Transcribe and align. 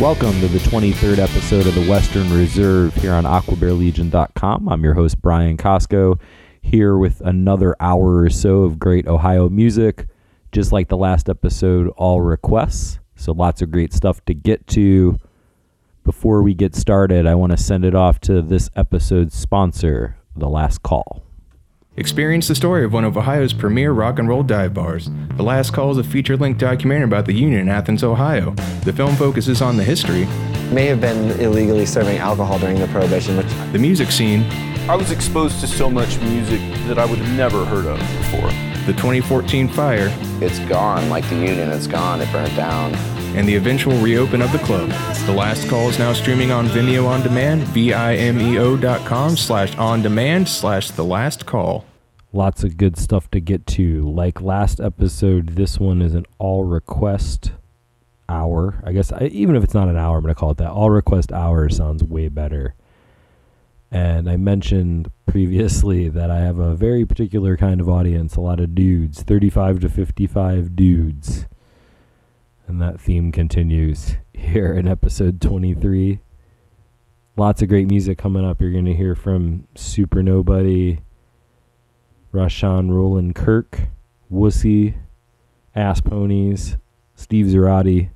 Welcome 0.00 0.40
to 0.40 0.48
the 0.48 0.60
23rd 0.60 1.18
episode 1.18 1.66
of 1.66 1.74
the 1.74 1.86
Western 1.86 2.32
Reserve 2.32 2.94
here 2.94 3.12
on 3.12 3.24
AquaBearLegion.com. 3.24 4.66
I'm 4.66 4.82
your 4.82 4.94
host, 4.94 5.20
Brian 5.20 5.58
Koscho, 5.58 6.18
here 6.62 6.96
with 6.96 7.20
another 7.20 7.76
hour 7.80 8.22
or 8.22 8.30
so 8.30 8.62
of 8.62 8.78
great 8.78 9.06
Ohio 9.06 9.50
music. 9.50 10.06
Just 10.52 10.72
like 10.72 10.88
the 10.88 10.96
last 10.96 11.28
episode, 11.28 11.88
all 11.98 12.22
requests. 12.22 12.98
So 13.14 13.32
lots 13.32 13.60
of 13.60 13.70
great 13.70 13.92
stuff 13.92 14.24
to 14.24 14.32
get 14.32 14.66
to. 14.68 15.18
Before 16.02 16.42
we 16.42 16.54
get 16.54 16.74
started, 16.74 17.26
I 17.26 17.34
want 17.34 17.52
to 17.52 17.58
send 17.58 17.84
it 17.84 17.94
off 17.94 18.20
to 18.20 18.40
this 18.40 18.70
episode's 18.74 19.34
sponsor, 19.34 20.16
The 20.34 20.48
Last 20.48 20.82
Call. 20.82 21.22
Experience 21.96 22.46
the 22.46 22.54
story 22.54 22.84
of 22.84 22.92
one 22.92 23.04
of 23.04 23.16
Ohio's 23.16 23.52
premier 23.52 23.90
rock 23.90 24.20
and 24.20 24.28
roll 24.28 24.44
dive 24.44 24.72
bars. 24.72 25.10
The 25.36 25.42
Last 25.42 25.72
Call 25.72 25.90
is 25.90 25.98
a 25.98 26.04
feature 26.04 26.36
length 26.36 26.58
documentary 26.58 27.04
about 27.04 27.26
the 27.26 27.32
Union 27.32 27.62
in 27.62 27.68
Athens, 27.68 28.04
Ohio. 28.04 28.52
The 28.84 28.92
film 28.92 29.16
focuses 29.16 29.60
on 29.60 29.76
the 29.76 29.82
history, 29.82 30.26
may 30.72 30.86
have 30.86 31.00
been 31.00 31.32
illegally 31.40 31.84
serving 31.84 32.18
alcohol 32.18 32.60
during 32.60 32.78
the 32.78 32.86
prohibition, 32.88 33.36
which 33.36 33.48
the 33.72 33.78
music 33.80 34.12
scene, 34.12 34.44
I 34.88 34.94
was 34.94 35.10
exposed 35.10 35.60
to 35.62 35.66
so 35.66 35.90
much 35.90 36.16
music 36.20 36.60
that 36.86 36.98
I 36.98 37.04
would 37.04 37.18
have 37.18 37.36
never 37.36 37.64
heard 37.64 37.86
of 37.86 37.98
before. 37.98 38.50
the 38.86 38.92
2014 38.92 39.68
fire, 39.68 40.16
it's 40.40 40.60
gone, 40.60 41.08
like 41.10 41.28
the 41.28 41.34
Union, 41.34 41.70
it's 41.70 41.88
gone, 41.88 42.20
it 42.20 42.30
burnt 42.30 42.54
down. 42.54 42.92
And 43.34 43.48
the 43.48 43.56
eventual 43.56 43.96
reopen 43.98 44.42
of 44.42 44.52
the 44.52 44.58
club. 44.58 44.88
The 45.26 45.32
Last 45.32 45.68
Call 45.68 45.88
is 45.88 45.98
now 45.98 46.12
streaming 46.12 46.50
on 46.50 46.66
Vimeo 46.68 47.06
On 47.06 47.22
Demand, 47.22 47.62
V-I-M-E-O 47.62 48.76
dot 48.76 49.06
com 49.06 49.36
slash 49.36 49.76
on 49.76 50.02
demand 50.02 50.48
slash 50.48 50.90
The 50.90 51.04
Last 51.04 51.46
Call. 51.46 51.84
Lots 52.32 52.62
of 52.64 52.76
good 52.76 52.96
stuff 52.96 53.30
to 53.32 53.40
get 53.40 53.66
to. 53.68 54.08
Like 54.08 54.40
last 54.40 54.80
episode, 54.80 55.50
this 55.56 55.78
one 55.78 56.00
is 56.00 56.14
an 56.14 56.26
all 56.38 56.64
request 56.64 57.52
hour. 58.28 58.82
I 58.84 58.92
guess 58.92 59.12
I, 59.12 59.24
even 59.32 59.56
if 59.56 59.64
it's 59.64 59.74
not 59.74 59.88
an 59.88 59.96
hour, 59.96 60.16
I'm 60.16 60.22
going 60.22 60.34
to 60.34 60.38
call 60.38 60.52
it 60.52 60.58
that. 60.58 60.70
All 60.70 60.90
request 60.90 61.32
hour 61.32 61.68
sounds 61.68 62.04
way 62.04 62.28
better. 62.28 62.74
And 63.90 64.30
I 64.30 64.36
mentioned 64.36 65.10
previously 65.26 66.08
that 66.08 66.30
I 66.30 66.38
have 66.38 66.58
a 66.58 66.76
very 66.76 67.04
particular 67.04 67.56
kind 67.56 67.80
of 67.80 67.88
audience, 67.88 68.36
a 68.36 68.40
lot 68.40 68.60
of 68.60 68.74
dudes, 68.74 69.22
35 69.22 69.80
to 69.80 69.88
55 69.88 70.76
dudes. 70.76 71.46
And 72.70 72.80
that 72.80 73.00
theme 73.00 73.32
continues 73.32 74.14
here 74.32 74.72
in 74.72 74.86
episode 74.86 75.40
23. 75.40 76.20
Lots 77.36 77.62
of 77.62 77.68
great 77.68 77.88
music 77.88 78.16
coming 78.16 78.44
up. 78.44 78.60
You're 78.60 78.70
going 78.70 78.84
to 78.84 78.94
hear 78.94 79.16
from 79.16 79.66
Super 79.74 80.22
Nobody, 80.22 81.00
Rahsaan 82.32 82.92
Roland 82.92 83.34
Kirk, 83.34 83.88
Wussy, 84.32 84.94
Ass 85.74 86.00
Ponys, 86.00 86.78
Steve 87.16 87.46
Zerati. 87.46 88.10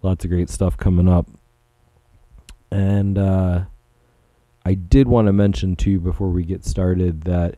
Lots 0.00 0.24
of 0.24 0.30
great 0.30 0.48
stuff 0.48 0.76
coming 0.76 1.08
up. 1.08 1.26
And 2.70 3.18
uh, 3.18 3.64
I 4.64 4.74
did 4.74 5.08
want 5.08 5.26
to 5.26 5.32
mention, 5.32 5.74
too, 5.74 5.98
before 5.98 6.28
we 6.28 6.44
get 6.44 6.64
started, 6.64 7.22
that 7.22 7.56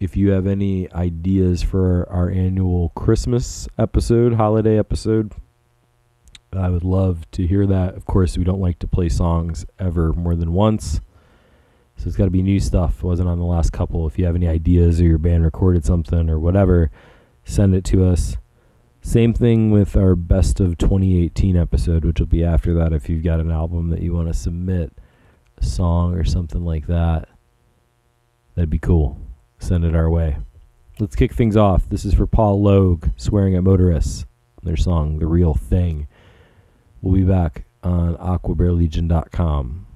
if 0.00 0.16
you 0.16 0.32
have 0.32 0.48
any 0.48 0.92
ideas 0.92 1.62
for 1.62 2.08
our 2.10 2.28
annual 2.28 2.88
Christmas 2.96 3.68
episode, 3.78 4.32
holiday 4.34 4.80
episode, 4.80 5.32
I 6.56 6.70
would 6.70 6.84
love 6.84 7.30
to 7.32 7.46
hear 7.46 7.66
that. 7.66 7.94
Of 7.94 8.04
course, 8.06 8.36
we 8.36 8.44
don't 8.44 8.60
like 8.60 8.78
to 8.80 8.88
play 8.88 9.08
songs 9.08 9.66
ever 9.78 10.12
more 10.12 10.34
than 10.34 10.52
once. 10.52 11.00
So 11.96 12.08
it's 12.08 12.16
got 12.16 12.24
to 12.24 12.30
be 12.30 12.42
new 12.42 12.60
stuff. 12.60 12.98
It 12.98 13.04
wasn't 13.04 13.28
on 13.28 13.38
the 13.38 13.44
last 13.44 13.72
couple. 13.72 14.06
If 14.06 14.18
you 14.18 14.26
have 14.26 14.34
any 14.34 14.48
ideas 14.48 15.00
or 15.00 15.04
your 15.04 15.18
band 15.18 15.44
recorded 15.44 15.84
something 15.84 16.28
or 16.28 16.38
whatever, 16.38 16.90
send 17.44 17.74
it 17.74 17.84
to 17.84 18.04
us. 18.04 18.36
Same 19.00 19.34
thing 19.34 19.70
with 19.70 19.96
our 19.96 20.16
best 20.16 20.60
of 20.60 20.78
2018 20.78 21.56
episode, 21.56 22.04
which 22.04 22.18
will 22.18 22.26
be 22.26 22.42
after 22.42 22.74
that. 22.74 22.92
If 22.92 23.08
you've 23.08 23.22
got 23.22 23.38
an 23.38 23.50
album 23.50 23.90
that 23.90 24.00
you 24.00 24.14
want 24.14 24.28
to 24.28 24.34
submit, 24.34 24.92
a 25.58 25.64
song 25.64 26.14
or 26.14 26.24
something 26.24 26.64
like 26.64 26.86
that, 26.86 27.28
that'd 28.54 28.70
be 28.70 28.78
cool. 28.78 29.20
Send 29.58 29.84
it 29.84 29.94
our 29.94 30.10
way. 30.10 30.38
Let's 30.98 31.16
kick 31.16 31.32
things 31.32 31.56
off. 31.56 31.88
This 31.88 32.04
is 32.04 32.14
for 32.14 32.26
Paul 32.26 32.62
Logue, 32.62 33.08
swearing 33.16 33.54
at 33.54 33.62
motorists. 33.62 34.26
Their 34.62 34.76
song, 34.76 35.18
The 35.18 35.26
Real 35.26 35.54
Thing. 35.54 36.06
We'll 37.04 37.12
be 37.12 37.22
back 37.22 37.66
on 37.82 38.16
AquaBearLegion.com. 38.16 39.86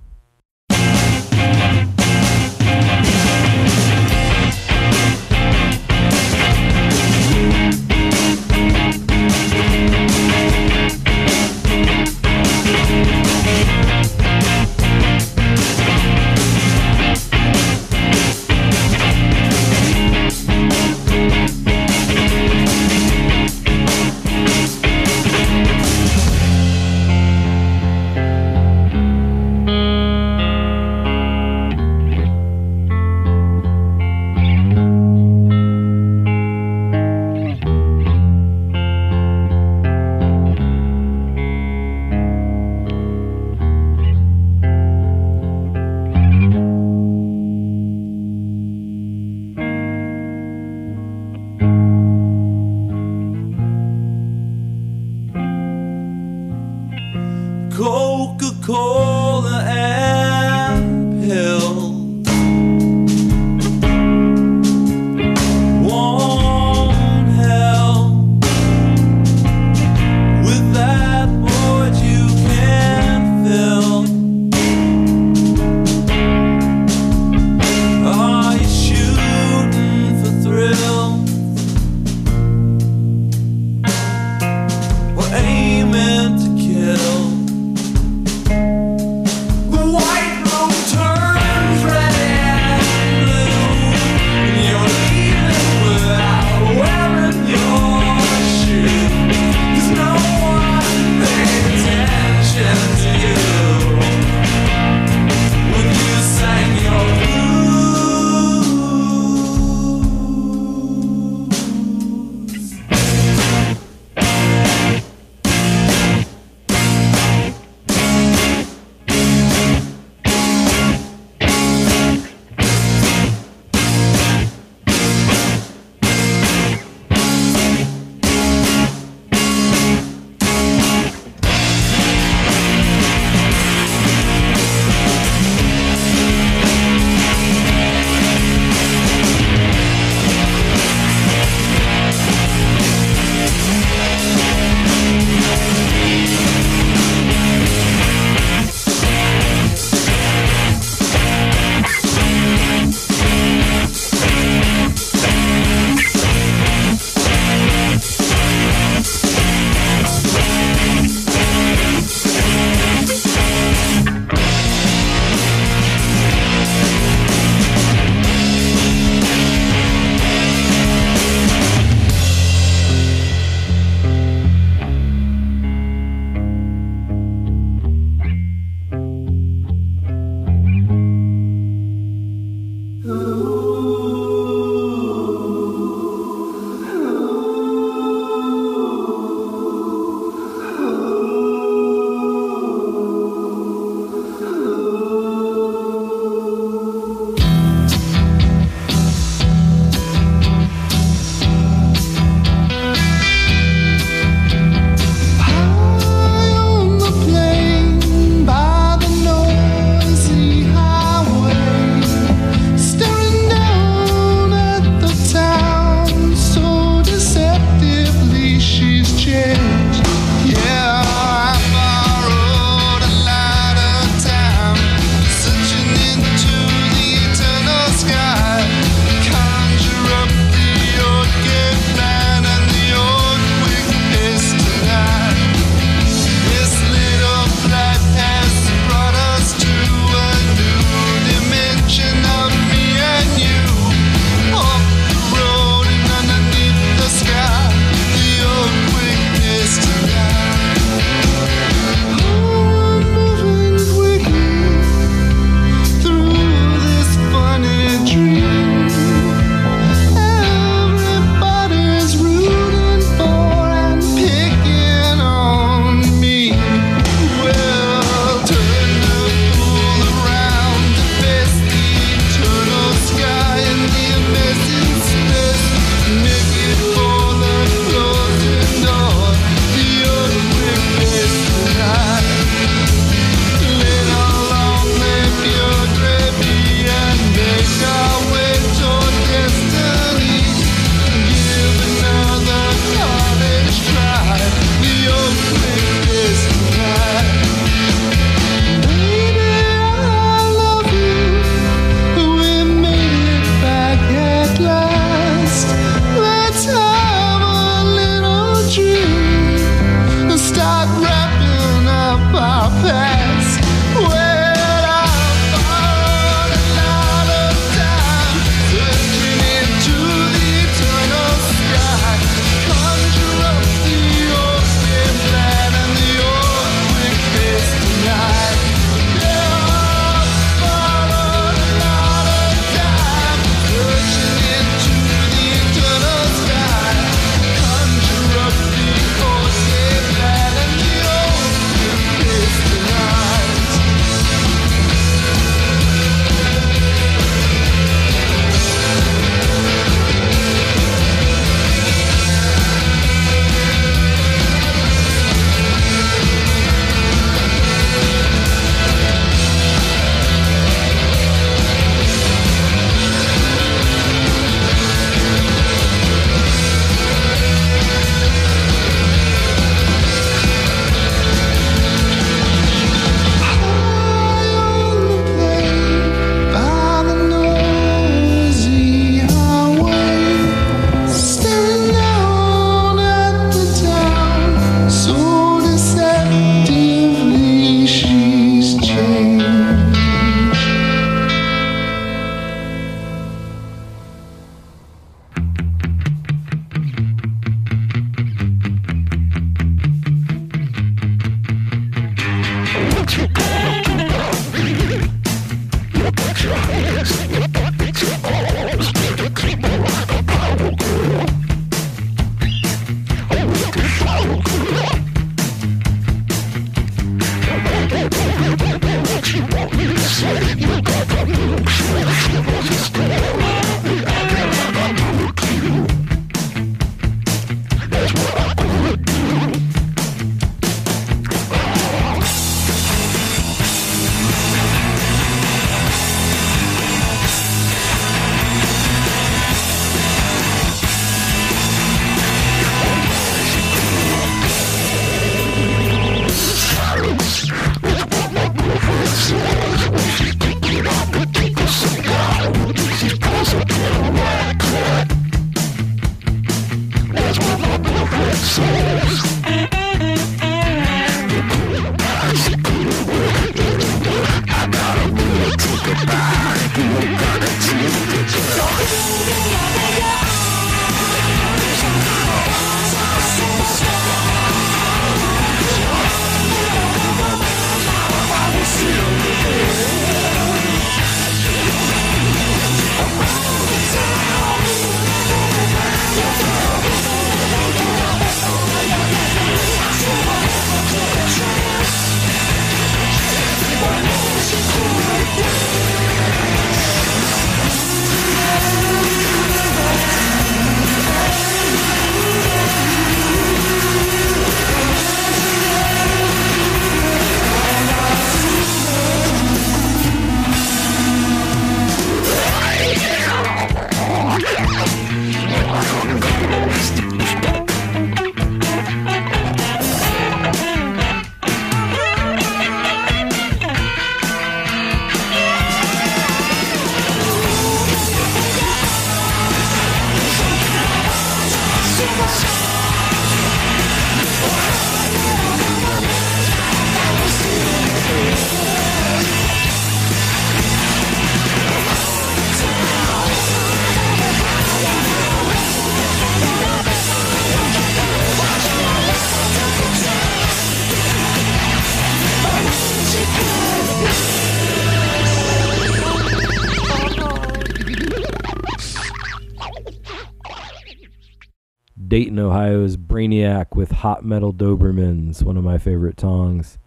Ohio's 562.49 562.97
Brainiac 562.97 563.77
with 563.77 563.91
Hot 563.91 564.25
Metal 564.25 564.55
Dobermans, 564.55 565.43
one 565.43 565.59
of 565.59 565.65
my 565.65 565.77
favorite 565.77 566.19
songs. 566.19 566.79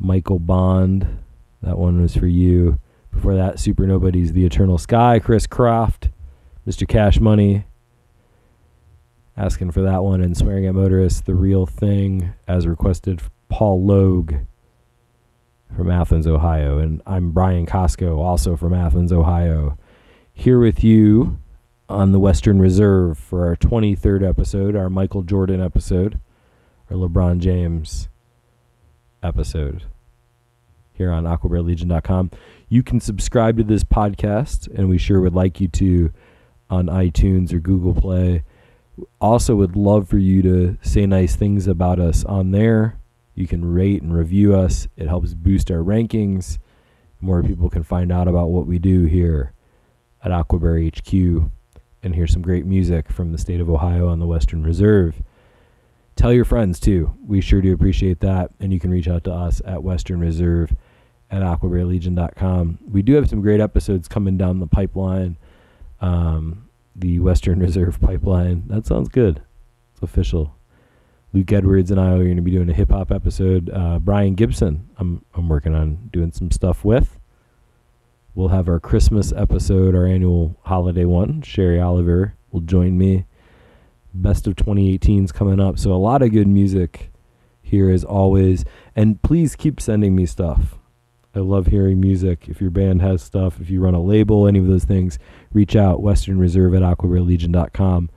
Michael 0.00 0.40
Bond, 0.40 1.20
that 1.62 1.78
one 1.78 2.02
was 2.02 2.16
for 2.16 2.26
you. 2.26 2.80
Before 3.12 3.36
that, 3.36 3.58
Supernobody's 3.58 4.32
The 4.32 4.44
Eternal 4.44 4.78
Sky, 4.78 5.20
Chris 5.20 5.46
Croft, 5.46 6.08
Mr. 6.66 6.88
Cash 6.88 7.20
Money, 7.20 7.66
asking 9.36 9.70
for 9.70 9.82
that 9.82 10.02
one, 10.02 10.20
and 10.20 10.36
Swearing 10.36 10.66
at 10.66 10.74
Motorists, 10.74 11.20
The 11.20 11.36
Real 11.36 11.66
Thing, 11.66 12.32
as 12.48 12.66
requested, 12.66 13.22
Paul 13.48 13.84
Logue 13.84 14.34
from 15.76 15.88
Athens, 15.88 16.26
Ohio. 16.26 16.78
And 16.78 17.00
I'm 17.06 17.30
Brian 17.30 17.64
Koscho, 17.64 18.18
also 18.18 18.56
from 18.56 18.74
Athens, 18.74 19.12
Ohio, 19.12 19.78
here 20.32 20.58
with 20.58 20.82
you 20.82 21.38
on 21.90 22.12
the 22.12 22.20
Western 22.20 22.60
Reserve 22.60 23.18
for 23.18 23.46
our 23.46 23.56
23rd 23.56 24.26
episode, 24.26 24.76
our 24.76 24.88
Michael 24.88 25.22
Jordan 25.22 25.60
episode, 25.60 26.20
our 26.88 26.96
LeBron 26.96 27.40
James 27.40 28.08
episode 29.22 29.84
here 30.92 31.10
on 31.10 31.24
aquabearlegion.com. 31.24 32.30
You 32.68 32.82
can 32.84 33.00
subscribe 33.00 33.56
to 33.56 33.64
this 33.64 33.82
podcast, 33.82 34.68
and 34.72 34.88
we 34.88 34.98
sure 34.98 35.20
would 35.20 35.34
like 35.34 35.60
you 35.60 35.66
to 35.68 36.12
on 36.70 36.86
iTunes 36.86 37.52
or 37.52 37.58
Google 37.58 37.94
Play. 37.94 38.44
Also, 39.20 39.56
would 39.56 39.74
love 39.74 40.08
for 40.08 40.18
you 40.18 40.42
to 40.42 40.78
say 40.82 41.06
nice 41.06 41.34
things 41.34 41.66
about 41.66 41.98
us 41.98 42.24
on 42.24 42.52
there. 42.52 42.98
You 43.34 43.48
can 43.48 43.64
rate 43.64 44.02
and 44.02 44.14
review 44.14 44.54
us. 44.54 44.86
It 44.96 45.08
helps 45.08 45.34
boost 45.34 45.70
our 45.70 45.78
rankings. 45.78 46.58
More 47.20 47.42
people 47.42 47.68
can 47.68 47.82
find 47.82 48.12
out 48.12 48.28
about 48.28 48.50
what 48.50 48.66
we 48.66 48.78
do 48.78 49.06
here 49.06 49.52
at 50.22 50.30
Aquabear 50.30 50.86
HQ 50.86 51.50
and 52.02 52.14
hear 52.14 52.26
some 52.26 52.42
great 52.42 52.66
music 52.66 53.10
from 53.10 53.32
the 53.32 53.38
state 53.38 53.60
of 53.60 53.68
Ohio 53.68 54.08
on 54.08 54.18
the 54.18 54.26
Western 54.26 54.62
Reserve. 54.62 55.22
Tell 56.16 56.32
your 56.32 56.44
friends 56.44 56.80
too. 56.80 57.14
We 57.26 57.40
sure 57.40 57.60
do 57.60 57.72
appreciate 57.72 58.20
that. 58.20 58.50
And 58.60 58.72
you 58.72 58.80
can 58.80 58.90
reach 58.90 59.08
out 59.08 59.24
to 59.24 59.32
us 59.32 59.62
at 59.64 59.82
Western 59.82 60.20
Reserve 60.20 60.74
at 61.30 61.42
aquabearlegion.com. 61.42 62.78
We 62.90 63.02
do 63.02 63.14
have 63.14 63.28
some 63.28 63.40
great 63.40 63.60
episodes 63.60 64.08
coming 64.08 64.36
down 64.36 64.60
the 64.60 64.66
pipeline. 64.66 65.36
Um, 66.00 66.68
the 66.96 67.20
Western 67.20 67.60
Reserve 67.60 68.00
pipeline. 68.00 68.64
That 68.68 68.86
sounds 68.86 69.08
good. 69.08 69.42
It's 69.92 70.02
official. 70.02 70.54
Luke 71.32 71.52
Edwards 71.52 71.92
and 71.92 72.00
I 72.00 72.12
are 72.12 72.24
going 72.24 72.36
to 72.36 72.42
be 72.42 72.50
doing 72.50 72.68
a 72.68 72.74
hip 72.74 72.90
hop 72.90 73.12
episode. 73.12 73.70
Uh, 73.72 74.00
Brian 74.00 74.34
Gibson, 74.34 74.88
I'm 74.98 75.24
I'm 75.34 75.48
working 75.48 75.74
on 75.74 76.08
doing 76.12 76.32
some 76.32 76.50
stuff 76.50 76.84
with. 76.84 77.19
We'll 78.34 78.48
have 78.48 78.68
our 78.68 78.78
Christmas 78.78 79.32
episode, 79.32 79.94
our 79.94 80.06
annual 80.06 80.56
holiday 80.62 81.04
one. 81.04 81.42
Sherry 81.42 81.80
Oliver 81.80 82.34
will 82.52 82.60
join 82.60 82.96
me. 82.96 83.26
Best 84.14 84.46
of 84.46 84.56
2018 84.56 85.24
is 85.24 85.32
coming 85.32 85.60
up, 85.60 85.78
so 85.78 85.92
a 85.92 85.94
lot 85.94 86.22
of 86.22 86.30
good 86.32 86.48
music 86.48 87.10
here 87.60 87.90
as 87.90 88.04
always. 88.04 88.64
And 88.94 89.20
please 89.22 89.56
keep 89.56 89.80
sending 89.80 90.14
me 90.14 90.26
stuff. 90.26 90.78
I 91.34 91.40
love 91.40 91.68
hearing 91.68 92.00
music. 92.00 92.48
If 92.48 92.60
your 92.60 92.70
band 92.70 93.02
has 93.02 93.22
stuff, 93.22 93.60
if 93.60 93.70
you 93.70 93.80
run 93.80 93.94
a 93.94 94.02
label, 94.02 94.46
any 94.46 94.58
of 94.58 94.66
those 94.66 94.84
things, 94.84 95.18
reach 95.52 95.76
out. 95.76 96.02
Western 96.02 96.38
Reserve 96.38 96.74
at 96.74 96.82
aquabearlegion.com. 96.82 98.10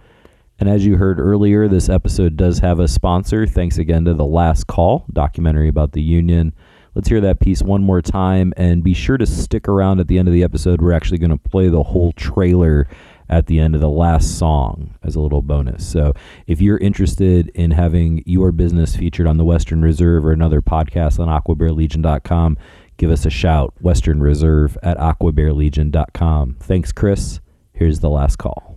And 0.60 0.70
as 0.70 0.86
you 0.86 0.98
heard 0.98 1.20
earlier, 1.20 1.68
this 1.68 1.90
episode 1.90 2.38
does 2.38 2.60
have 2.60 2.80
a 2.80 2.88
sponsor. 2.88 3.46
Thanks 3.46 3.78
again 3.78 4.06
to 4.06 4.14
The 4.14 4.26
Last 4.26 4.68
Call, 4.68 5.06
documentary 5.12 5.68
about 5.68 5.92
the 5.92 6.02
Union. 6.02 6.54
Let's 6.96 7.10
hear 7.10 7.22
that 7.22 7.40
piece 7.40 7.62
one 7.62 7.84
more 7.84 8.02
time 8.02 8.54
and 8.56 8.84
be 8.84 8.94
sure 8.94 9.18
to 9.18 9.26
stick 9.26 9.68
around 9.68 10.00
at 10.00 10.08
the 10.08 10.20
end 10.20 10.28
of 10.28 10.34
the 10.34 10.44
episode. 10.44 10.82
We're 10.82 10.94
actually 10.94 11.18
going 11.18 11.32
to 11.32 11.38
play 11.38 11.70
the 11.70 11.84
whole 11.84 12.12
trailer 12.14 12.88
at 13.30 13.48
the 13.48 13.60
end 13.60 13.74
of 13.74 13.82
the 13.82 13.90
last 13.90 14.38
song 14.38 14.94
as 15.02 15.16
a 15.16 15.20
little 15.20 15.42
bonus. 15.42 15.88
So 15.88 16.14
if 16.46 16.62
you're 16.62 16.78
interested 16.78 17.50
in 17.56 17.72
having 17.72 18.22
your 18.26 18.52
business 18.52 18.96
featured 18.96 19.28
on 19.28 19.38
the 19.38 19.46
Western 19.46 19.82
Reserve 19.82 20.26
or 20.26 20.32
another 20.32 20.62
podcast 20.62 21.20
on 21.20 21.28
aquabearlegion.com, 21.30 22.58
give 22.98 23.10
us 23.10 23.26
a 23.26 23.32
shout. 23.32 23.74
Western 23.82 24.22
Reserve 24.22 24.78
at 24.84 24.98
aquabearlegion.com. 24.98 26.58
Thanks, 26.60 26.92
Chris. 26.92 27.40
Here's 27.74 28.02
the 28.02 28.10
last 28.10 28.38
call. 28.38 28.73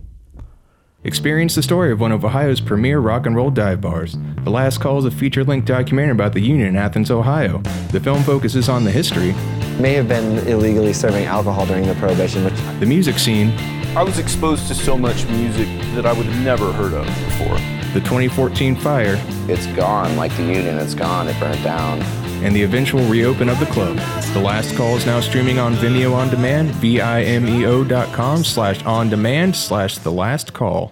Experience 1.07 1.55
the 1.55 1.63
story 1.63 1.93
of 1.93 2.01
one 2.01 2.11
of 2.11 2.25
Ohio's 2.25 2.59
premier 2.59 2.99
rock 2.99 3.25
and 3.25 3.33
roll 3.35 3.49
dive 3.49 3.79
bars. 3.79 4.17
The 4.43 4.49
Last 4.49 4.79
Call 4.81 4.97
is 4.99 5.05
a 5.05 5.11
feature 5.11 5.45
length 5.45 5.65
documentary 5.65 6.11
about 6.11 6.33
the 6.33 6.41
Union 6.41 6.67
in 6.67 6.75
Athens, 6.75 7.09
Ohio. 7.09 7.59
The 7.93 7.99
film 8.01 8.23
focuses 8.23 8.67
on 8.67 8.83
the 8.83 8.91
history, 8.91 9.33
May 9.79 9.93
have 9.93 10.07
been 10.09 10.39
illegally 10.47 10.91
serving 10.91 11.25
alcohol 11.25 11.65
during 11.65 11.85
the 11.87 11.93
prohibition, 11.95 12.43
which 12.43 12.55
the 12.81 12.85
music 12.85 13.19
scene, 13.19 13.51
I 13.95 14.03
was 14.03 14.17
exposed 14.19 14.67
to 14.67 14.75
so 14.75 14.97
much 14.97 15.25
music 15.29 15.67
that 15.95 16.05
I 16.05 16.11
would 16.13 16.25
have 16.25 16.43
never 16.43 16.73
heard 16.73 16.93
of 16.93 17.05
before. 17.05 17.57
the 17.93 18.01
2014 18.01 18.75
fire, 18.75 19.15
It's 19.47 19.67
gone, 19.67 20.17
like 20.17 20.35
the 20.35 20.43
Union, 20.43 20.77
it's 20.77 20.93
gone, 20.95 21.27
it 21.29 21.39
burnt 21.39 21.63
down. 21.63 22.01
and 22.43 22.55
the 22.55 22.63
eventual 22.63 23.03
reopen 23.07 23.49
of 23.49 23.59
the 23.59 23.65
club. 23.67 23.95
The 24.33 24.39
Last 24.41 24.75
Call 24.75 24.97
is 24.97 25.05
now 25.05 25.19
streaming 25.21 25.57
on 25.57 25.73
Vimeo 25.75 26.13
on 26.13 26.29
demand, 26.29 26.69
V-I-M-E-O 26.75 27.83
dot 27.85 28.13
com 28.13 28.43
slash 28.43 28.83
on 28.83 29.09
demand 29.09 29.55
slash 29.55 29.97
the 29.99 30.11
last 30.11 30.53
call. 30.53 30.91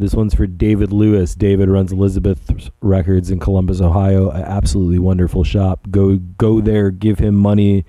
This 0.00 0.14
one's 0.14 0.34
for 0.34 0.46
David 0.46 0.94
Lewis. 0.94 1.34
David 1.34 1.68
runs 1.68 1.92
Elizabeth 1.92 2.70
Records 2.80 3.30
in 3.30 3.38
Columbus, 3.38 3.82
Ohio. 3.82 4.32
Absolutely 4.32 4.98
wonderful 4.98 5.44
shop. 5.44 5.90
Go 5.90 6.16
go 6.16 6.62
there, 6.62 6.90
give 6.90 7.18
him 7.18 7.34
money. 7.34 7.84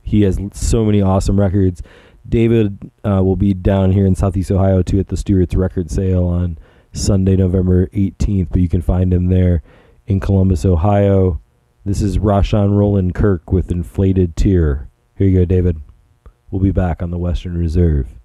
He 0.00 0.22
has 0.22 0.38
so 0.52 0.84
many 0.84 1.02
awesome 1.02 1.40
records. 1.40 1.82
David 2.28 2.92
uh, 3.02 3.20
will 3.24 3.34
be 3.34 3.52
down 3.52 3.90
here 3.90 4.06
in 4.06 4.14
Southeast 4.14 4.52
Ohio 4.52 4.80
too 4.82 5.00
at 5.00 5.08
the 5.08 5.16
Stewart's 5.16 5.56
record 5.56 5.90
sale 5.90 6.24
on 6.26 6.56
Sunday, 6.92 7.34
November 7.34 7.88
18th. 7.88 8.50
But 8.52 8.60
you 8.60 8.68
can 8.68 8.80
find 8.80 9.12
him 9.12 9.26
there 9.26 9.64
in 10.06 10.20
Columbus, 10.20 10.64
Ohio. 10.64 11.40
This 11.84 12.00
is 12.00 12.18
Rahsaan 12.18 12.78
Roland 12.78 13.16
Kirk 13.16 13.50
with 13.50 13.72
Inflated 13.72 14.36
Tear. 14.36 14.88
Here 15.16 15.26
you 15.26 15.40
go, 15.40 15.44
David. 15.44 15.80
We'll 16.48 16.62
be 16.62 16.70
back 16.70 17.02
on 17.02 17.10
the 17.10 17.18
Western 17.18 17.58
Reserve. 17.58 18.15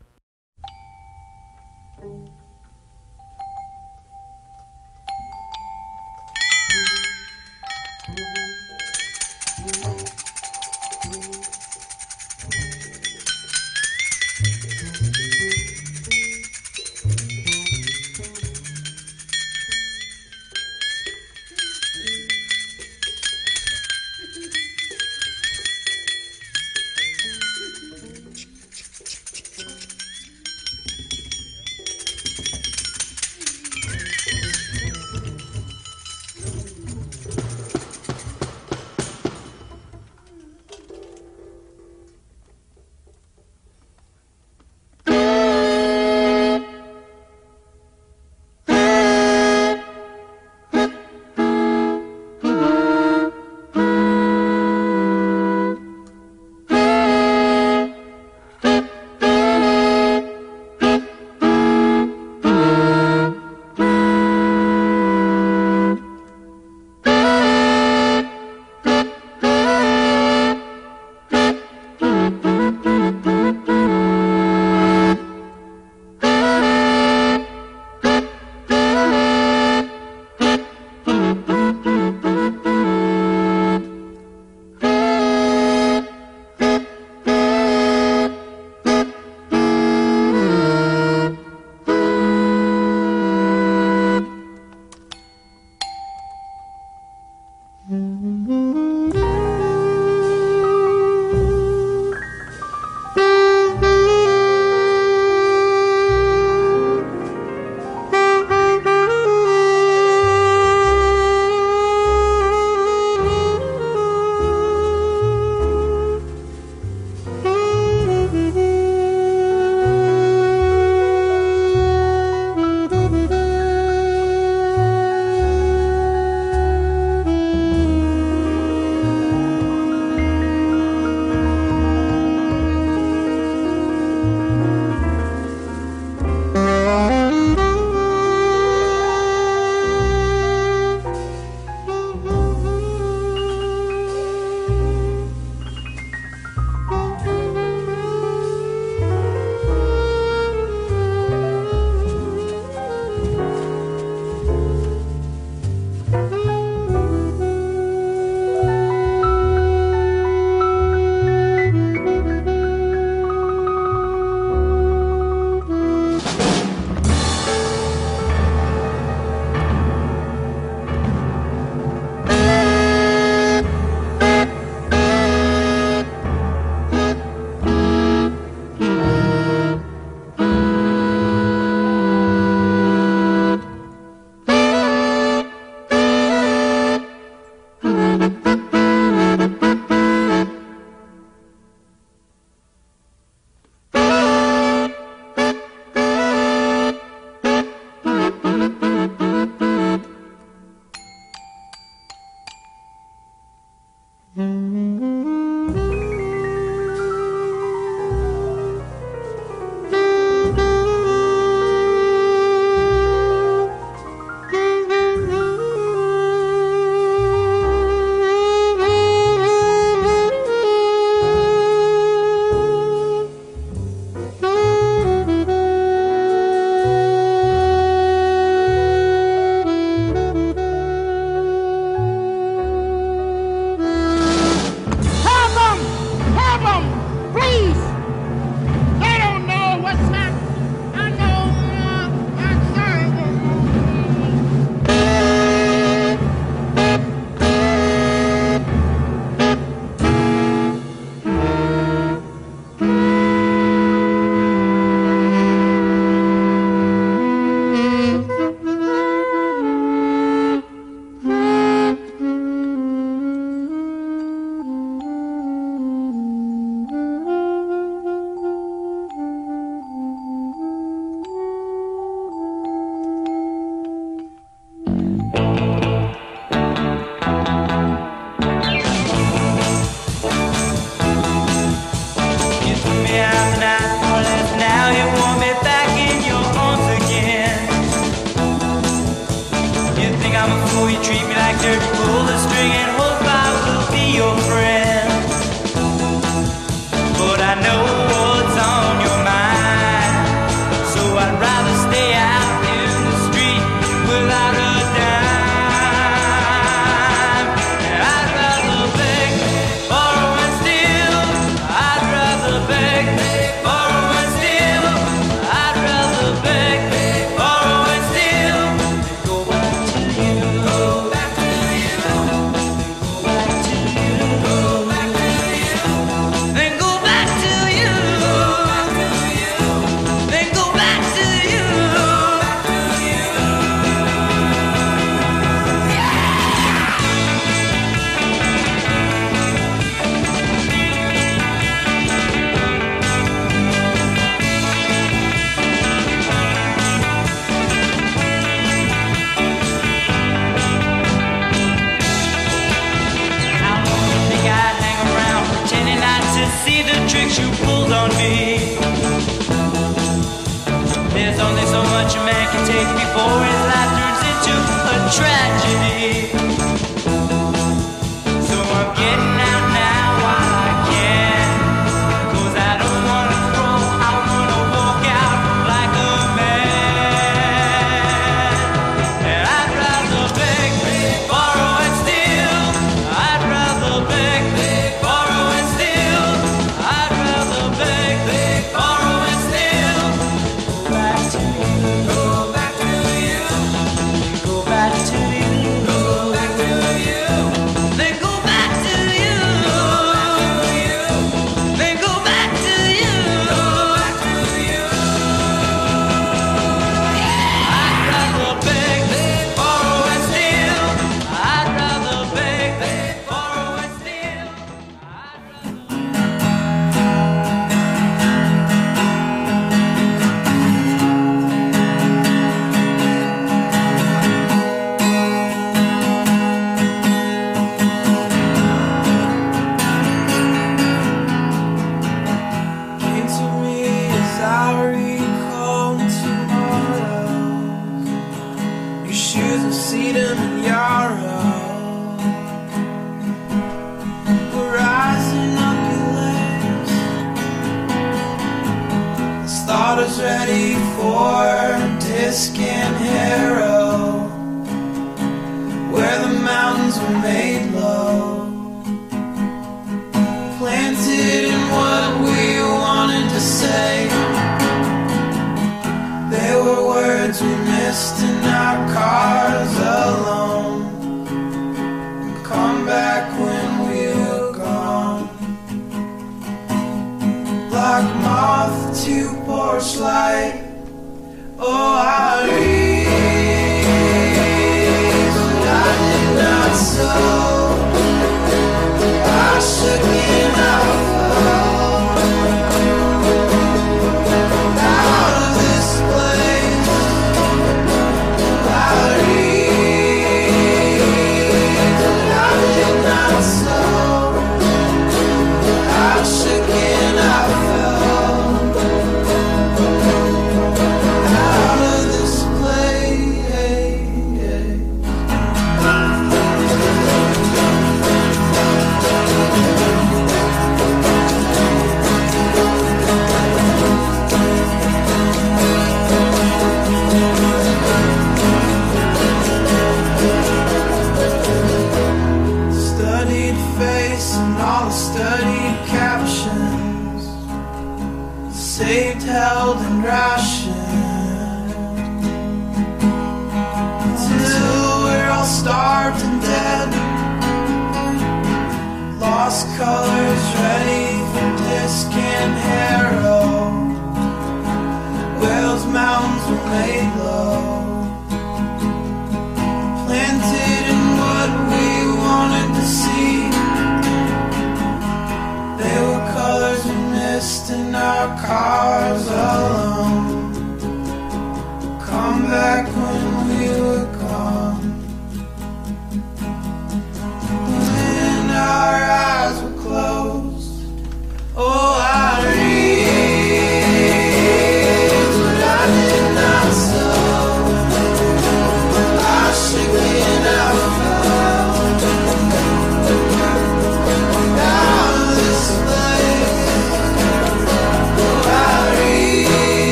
Lost 549.51 549.67
colors 549.77 550.10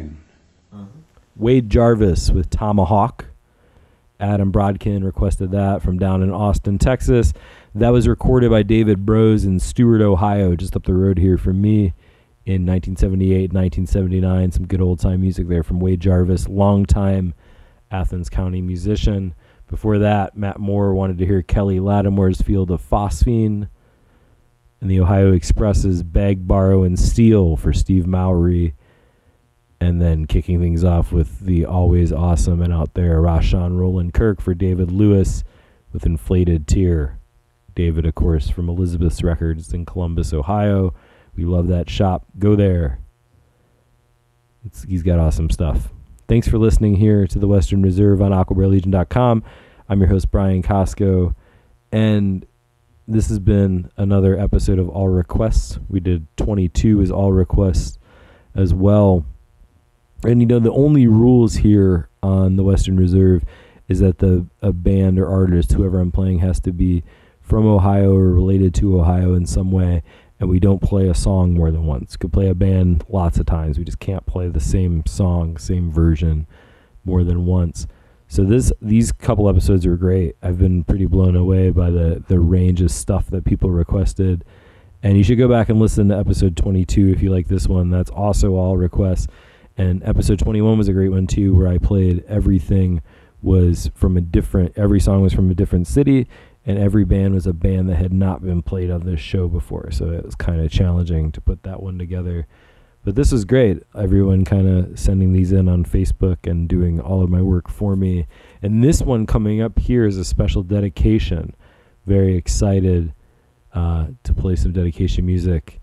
Uh-huh. 0.00 0.84
Ward 1.36 1.68
Jarvis 1.68 2.30
with 2.30 2.50
Tomahawk. 2.50 3.26
Adam 4.20 4.52
Brodkin 4.52 5.04
requested 5.04 5.50
that 5.50 5.82
from 5.82 5.98
down 5.98 6.22
in 6.22 6.30
Austin, 6.30 6.78
Texas. 6.78 7.32
That 7.74 7.88
was 7.88 8.06
recorded 8.06 8.50
by 8.50 8.62
David 8.62 9.04
Bros 9.04 9.44
in 9.44 9.58
Stewart, 9.58 10.00
Ohio, 10.00 10.54
just 10.54 10.76
up 10.76 10.84
the 10.84 10.94
road 10.94 11.18
here 11.18 11.36
from 11.36 11.60
me 11.60 11.92
in 12.46 12.64
1978, 12.66 13.52
1979. 13.52 14.52
Some 14.52 14.66
good 14.66 14.80
old 14.80 15.00
time 15.00 15.22
music 15.22 15.48
there 15.48 15.64
from 15.64 15.80
Ward 15.80 16.00
Jarvis, 16.00 16.48
longtime 16.48 17.34
Athens 17.90 18.28
County 18.28 18.62
musician. 18.62 19.34
Before 19.68 19.98
that, 19.98 20.36
Matt 20.36 20.60
Moore 20.60 20.94
wanted 20.94 21.18
to 21.18 21.26
hear 21.26 21.42
Kelly 21.42 21.80
Lattimore's 21.80 22.42
Field 22.42 22.70
of 22.70 22.80
Phosphine 22.80 23.68
and 24.80 24.90
the 24.90 25.00
Ohio 25.00 25.32
Express's 25.32 26.02
Beg, 26.02 26.46
Borrow, 26.46 26.82
and 26.82 26.98
Steal 26.98 27.56
for 27.56 27.72
Steve 27.72 28.06
Mowry. 28.06 28.74
And 29.82 30.00
then 30.00 30.26
kicking 30.26 30.60
things 30.60 30.84
off 30.84 31.10
with 31.10 31.40
the 31.40 31.64
always 31.64 32.12
awesome 32.12 32.62
and 32.62 32.72
out 32.72 32.94
there 32.94 33.20
Rahsaan 33.20 33.76
Roland 33.76 34.14
Kirk 34.14 34.40
for 34.40 34.54
David 34.54 34.92
Lewis 34.92 35.42
with 35.92 36.06
Inflated 36.06 36.68
Tear. 36.68 37.18
David, 37.74 38.06
of 38.06 38.14
course, 38.14 38.48
from 38.48 38.68
Elizabeth's 38.68 39.24
Records 39.24 39.74
in 39.74 39.84
Columbus, 39.84 40.32
Ohio. 40.32 40.94
We 41.34 41.44
love 41.44 41.66
that 41.66 41.90
shop. 41.90 42.26
Go 42.38 42.54
there. 42.54 43.00
It's, 44.64 44.84
he's 44.84 45.02
got 45.02 45.18
awesome 45.18 45.50
stuff. 45.50 45.88
Thanks 46.28 46.46
for 46.46 46.58
listening 46.58 46.94
here 46.94 47.26
to 47.26 47.38
the 47.40 47.48
Western 47.48 47.82
Reserve 47.82 48.22
on 48.22 48.30
AquabearLegion.com. 48.30 49.42
I'm 49.88 49.98
your 49.98 50.08
host, 50.08 50.30
Brian 50.30 50.62
Koscho, 50.62 51.34
and 51.90 52.46
this 53.08 53.28
has 53.30 53.40
been 53.40 53.90
another 53.96 54.38
episode 54.38 54.78
of 54.78 54.88
All 54.88 55.08
Requests. 55.08 55.80
We 55.88 55.98
did 55.98 56.28
22 56.36 57.00
as 57.00 57.10
All 57.10 57.32
Requests 57.32 57.98
as 58.54 58.72
well. 58.72 59.26
And 60.24 60.40
you 60.40 60.46
know, 60.46 60.58
the 60.58 60.72
only 60.72 61.06
rules 61.06 61.56
here 61.56 62.08
on 62.22 62.56
the 62.56 62.62
Western 62.62 62.96
Reserve 62.96 63.44
is 63.88 64.00
that 64.00 64.18
the 64.18 64.46
a 64.60 64.72
band 64.72 65.18
or 65.18 65.28
artist, 65.28 65.72
whoever 65.72 66.00
I'm 66.00 66.12
playing, 66.12 66.38
has 66.38 66.60
to 66.60 66.72
be 66.72 67.02
from 67.40 67.66
Ohio 67.66 68.14
or 68.14 68.30
related 68.30 68.74
to 68.74 69.00
Ohio 69.00 69.34
in 69.34 69.46
some 69.46 69.72
way, 69.72 70.02
and 70.38 70.48
we 70.48 70.60
don't 70.60 70.80
play 70.80 71.08
a 71.08 71.14
song 71.14 71.54
more 71.54 71.70
than 71.70 71.86
once. 71.86 72.16
Could 72.16 72.32
play 72.32 72.48
a 72.48 72.54
band 72.54 73.04
lots 73.08 73.38
of 73.38 73.46
times. 73.46 73.78
We 73.78 73.84
just 73.84 73.98
can't 73.98 74.24
play 74.26 74.48
the 74.48 74.60
same 74.60 75.04
song, 75.06 75.56
same 75.56 75.90
version 75.90 76.46
more 77.04 77.24
than 77.24 77.44
once. 77.46 77.86
So 78.28 78.44
this 78.44 78.72
these 78.80 79.12
couple 79.12 79.48
episodes 79.48 79.86
were 79.86 79.96
great. 79.96 80.36
I've 80.42 80.58
been 80.58 80.84
pretty 80.84 81.06
blown 81.06 81.36
away 81.36 81.70
by 81.70 81.90
the 81.90 82.24
the 82.28 82.40
range 82.40 82.80
of 82.80 82.90
stuff 82.90 83.26
that 83.26 83.44
people 83.44 83.70
requested. 83.70 84.44
And 85.02 85.18
you 85.18 85.24
should 85.24 85.36
go 85.36 85.48
back 85.48 85.68
and 85.68 85.80
listen 85.80 86.08
to 86.08 86.16
episode 86.16 86.56
22 86.56 87.08
if 87.08 87.22
you 87.22 87.30
like 87.30 87.48
this 87.48 87.66
one. 87.66 87.90
That's 87.90 88.10
also 88.10 88.54
all 88.54 88.76
requests. 88.76 89.26
And 89.76 90.02
episode 90.04 90.38
21 90.38 90.78
was 90.78 90.88
a 90.88 90.92
great 90.92 91.10
one 91.10 91.26
too 91.26 91.54
where 91.54 91.68
I 91.68 91.78
played 91.78 92.24
everything 92.28 93.02
was 93.40 93.90
from 93.94 94.16
a 94.16 94.20
different 94.20 94.72
every 94.76 95.00
song 95.00 95.20
was 95.20 95.32
from 95.32 95.50
a 95.50 95.54
different 95.54 95.86
city 95.86 96.28
and 96.64 96.78
every 96.78 97.04
band 97.04 97.34
was 97.34 97.46
a 97.46 97.52
band 97.52 97.88
that 97.88 97.96
had 97.96 98.12
not 98.12 98.42
been 98.42 98.62
played 98.62 98.90
on 98.90 99.04
this 99.04 99.20
show 99.20 99.48
before. 99.48 99.90
So 99.90 100.10
it 100.10 100.24
was 100.24 100.34
kind 100.34 100.60
of 100.60 100.70
challenging 100.70 101.32
to 101.32 101.40
put 101.40 101.64
that 101.64 101.82
one 101.82 101.98
together. 101.98 102.46
But 103.04 103.16
this 103.16 103.32
was 103.32 103.44
great. 103.44 103.82
Everyone 103.98 104.44
kind 104.44 104.68
of 104.68 104.98
sending 104.98 105.32
these 105.32 105.50
in 105.50 105.68
on 105.68 105.84
Facebook 105.84 106.48
and 106.48 106.68
doing 106.68 107.00
all 107.00 107.22
of 107.22 107.30
my 107.30 107.42
work 107.42 107.68
for 107.68 107.96
me. 107.96 108.28
And 108.62 108.84
this 108.84 109.02
one 109.02 109.26
coming 109.26 109.60
up 109.60 109.76
here 109.78 110.06
is 110.06 110.18
a 110.18 110.24
special 110.24 110.62
dedication. 110.62 111.56
Very 112.06 112.36
excited 112.36 113.12
uh, 113.74 114.06
to 114.22 114.32
play 114.32 114.54
some 114.54 114.72
dedication 114.72 115.26
music. 115.26 115.80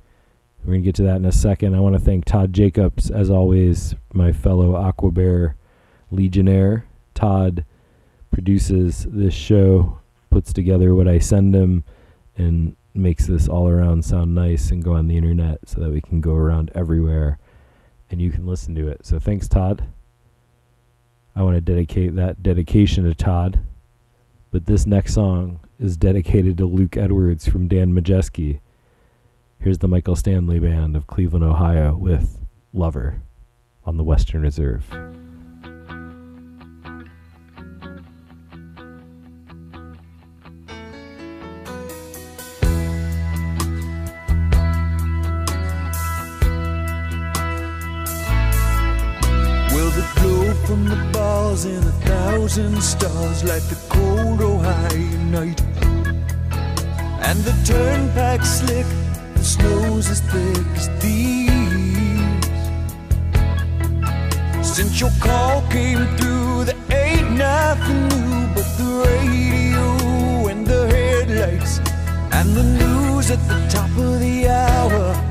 We're 0.63 0.74
going 0.74 0.82
to 0.82 0.86
get 0.86 0.95
to 0.95 1.04
that 1.04 1.15
in 1.15 1.26
a 1.26 1.32
second. 1.32 1.76
I 1.76 1.80
want 1.80 1.95
to 1.95 2.00
thank 2.02 2.26
Todd 2.26 2.54
Jacobs, 2.54 3.10
as 3.10 3.30
always, 3.30 3.95
my 4.13 4.32
fellow 4.32 4.74
Aquabear 4.74 5.54
Legionnaire. 6.12 6.86
Todd 7.15 7.65
produces 8.32 9.08
this 9.10 9.34
show, 9.34 10.00
puts 10.30 10.54
together 10.54 10.93
what 10.93 11.08
I 11.08 11.19
send 11.19 11.56
him, 11.56 11.84
and 12.38 12.76
makes 12.93 13.26
this 13.28 13.48
all 13.48 13.67
around 13.67 14.04
sound 14.04 14.36
nice 14.36 14.72
and 14.72 14.84
go 14.84 14.93
on 14.93 15.08
the 15.08 15.17
internet 15.17 15.60
so 15.65 15.80
that 15.80 15.91
we 15.91 16.02
can 16.02 16.22
go 16.22 16.34
around 16.34 16.72
everywhere 16.76 17.38
and 18.10 18.22
you 18.22 18.32
can 18.32 18.45
listen 18.45 18.76
to 18.76 18.88
it. 18.88 19.06
So 19.06 19.19
thanks, 19.19 19.48
Todd. 19.48 19.86
I 21.36 21.43
want 21.43 21.56
to 21.56 21.62
dedicate 21.62 22.15
that 22.15 22.41
dedication 22.41 23.04
to 23.06 23.13
Todd. 23.13 23.60
But 24.52 24.65
this 24.65 24.86
next 24.86 25.13
song 25.13 25.60
is 25.80 25.95
dedicated 25.95 26.58
to 26.58 26.65
Luke 26.65 26.98
Edwards 26.98 27.48
from 27.48 27.67
Dan 27.67 27.93
Majeski. 27.93 28.60
Here's 29.62 29.80
the 29.80 29.89
Michael 29.89 30.15
Stanley 30.15 30.58
Band 30.60 30.95
of 30.95 31.06
Cleveland, 31.06 31.43
Ohio 31.43 31.95
with 31.95 32.45
Lover 32.74 33.22
on 33.84 33.98
the 33.98 34.04
Western 34.04 34.41
Reserve. 34.41 34.86
From 50.65 50.86
the 50.86 51.10
bars 51.12 51.65
and 51.65 51.84
a 51.84 51.91
thousand 52.06 52.80
stars 52.84 53.43
light 53.43 53.63
the 53.63 53.78
cold 53.89 54.39
Ohio 54.39 55.17
night. 55.32 55.60
And 57.24 57.39
the 57.39 57.54
turnpike 57.65 58.45
slick, 58.45 58.86
snow's 59.49 60.07
as 60.09 60.21
thick 60.21 60.67
as 60.75 60.88
thieves. 61.01 62.49
Since 64.62 64.99
your 65.01 65.09
call 65.19 65.62
came 65.69 66.05
through, 66.17 66.65
there 66.65 66.83
ain't 66.91 67.31
nothing 67.31 68.01
new 68.09 68.47
but 68.53 68.67
the 68.77 68.89
radio 69.07 70.47
and 70.51 70.67
the 70.67 70.88
headlights 70.93 71.79
and 72.38 72.47
the 72.55 72.63
news 72.63 73.31
at 73.31 73.41
the 73.47 73.59
top 73.69 73.89
of 73.97 74.19
the 74.19 74.47
hour 74.47 75.28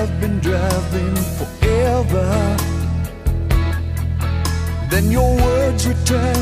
I've 0.00 0.20
been 0.20 0.38
driving 0.38 1.16
forever. 1.38 2.56
Then 4.90 5.10
your 5.10 5.34
words 5.34 5.88
return, 5.88 6.40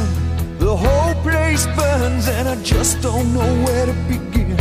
the 0.59 0.77
whole 0.77 1.15
place 1.23 1.65
burns, 1.69 2.29
and 2.29 2.51
I 2.51 2.63
just 2.63 3.01
don't 3.01 3.33
know 3.33 3.51
where 3.65 3.87
to 3.87 3.95
begin. 4.13 4.59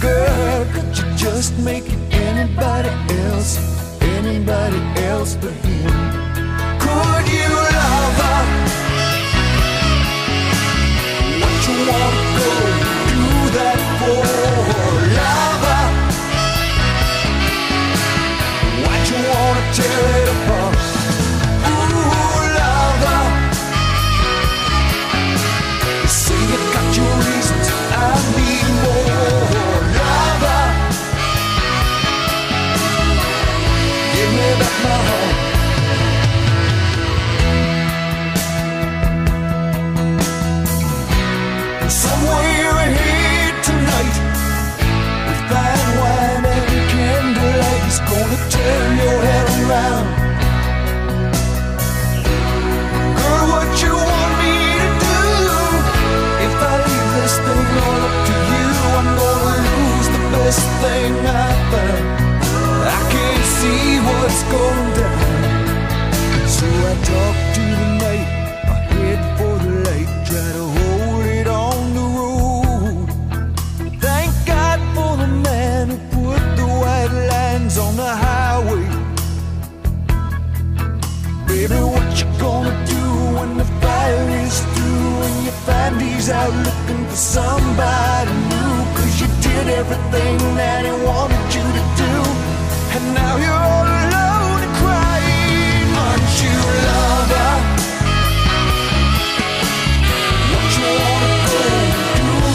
Girl, 0.00 0.64
could 0.72 0.96
you 0.96 1.04
just 1.14 1.52
make 1.58 1.84
it 1.86 2.00
anybody 2.10 2.88
else, 3.24 3.58
anybody 4.00 4.80
else 5.04 5.34
but 5.34 5.52
him? 5.52 5.92
Could 6.84 7.26
you 7.36 7.52
love 7.76 8.16
her? 8.24 8.44
What 11.42 11.56
you 11.68 11.76
wanna 11.90 12.22
go 12.38 12.50
do 13.12 13.24
that 13.58 13.78
for? 14.00 14.24
Love 15.16 15.45
wanna 19.46 19.72
tear 19.72 20.22
it 20.22 20.28
apart? 20.28 20.65
Best 60.56 60.82
thing 60.82 61.14
found. 61.70 62.06
I 62.86 63.00
can't 63.12 63.46
see 63.58 63.98
what's 64.06 64.42
going 64.54 64.90
down, 65.00 66.48
so 66.48 66.66
I 66.66 66.94
talk 67.10 67.36
to 67.56 67.64
the 67.80 67.88
night. 68.04 68.28
I 68.64 68.78
head 68.92 69.20
for 69.38 69.54
the 69.64 69.72
light, 69.86 70.10
try 70.28 70.48
to 70.58 70.66
hold 70.76 71.26
it 71.26 71.46
on 71.46 71.94
the 71.98 72.06
road. 72.18 73.08
Thank 74.00 74.32
God 74.46 74.78
for 74.94 75.16
the 75.22 75.30
man 75.48 75.90
who 75.90 75.98
put 76.14 76.42
the 76.56 76.66
white 76.82 77.14
lines 77.32 77.78
on 77.78 77.96
the 77.96 78.12
highway. 78.24 78.86
Baby, 81.46 81.80
what 81.94 82.08
you 82.18 82.26
gonna 82.38 82.76
do 82.86 83.02
when 83.36 83.58
the 83.58 83.68
fire 83.82 84.28
is 84.44 84.60
through 84.74 85.22
and 85.26 85.44
you 85.46 85.52
find 85.66 86.00
he's 86.00 86.30
out 86.30 86.54
looking 86.66 87.06
for 87.08 87.16
somebody 87.16 88.45
did 89.56 89.68
everything 89.68 90.36
that 90.60 90.84
he 90.84 90.92
wanted 91.06 91.46
you 91.56 91.64
to 91.78 91.82
do, 92.02 92.12
and 92.94 93.04
now 93.14 93.34
you're 93.42 93.62
all 93.72 93.88
alone 94.04 94.60
and 94.66 94.74
crying. 94.80 95.88
Aren't 96.04 96.34
you 96.44 96.56
lover? 96.88 97.50
You 100.76 100.88
wanna 101.00 101.30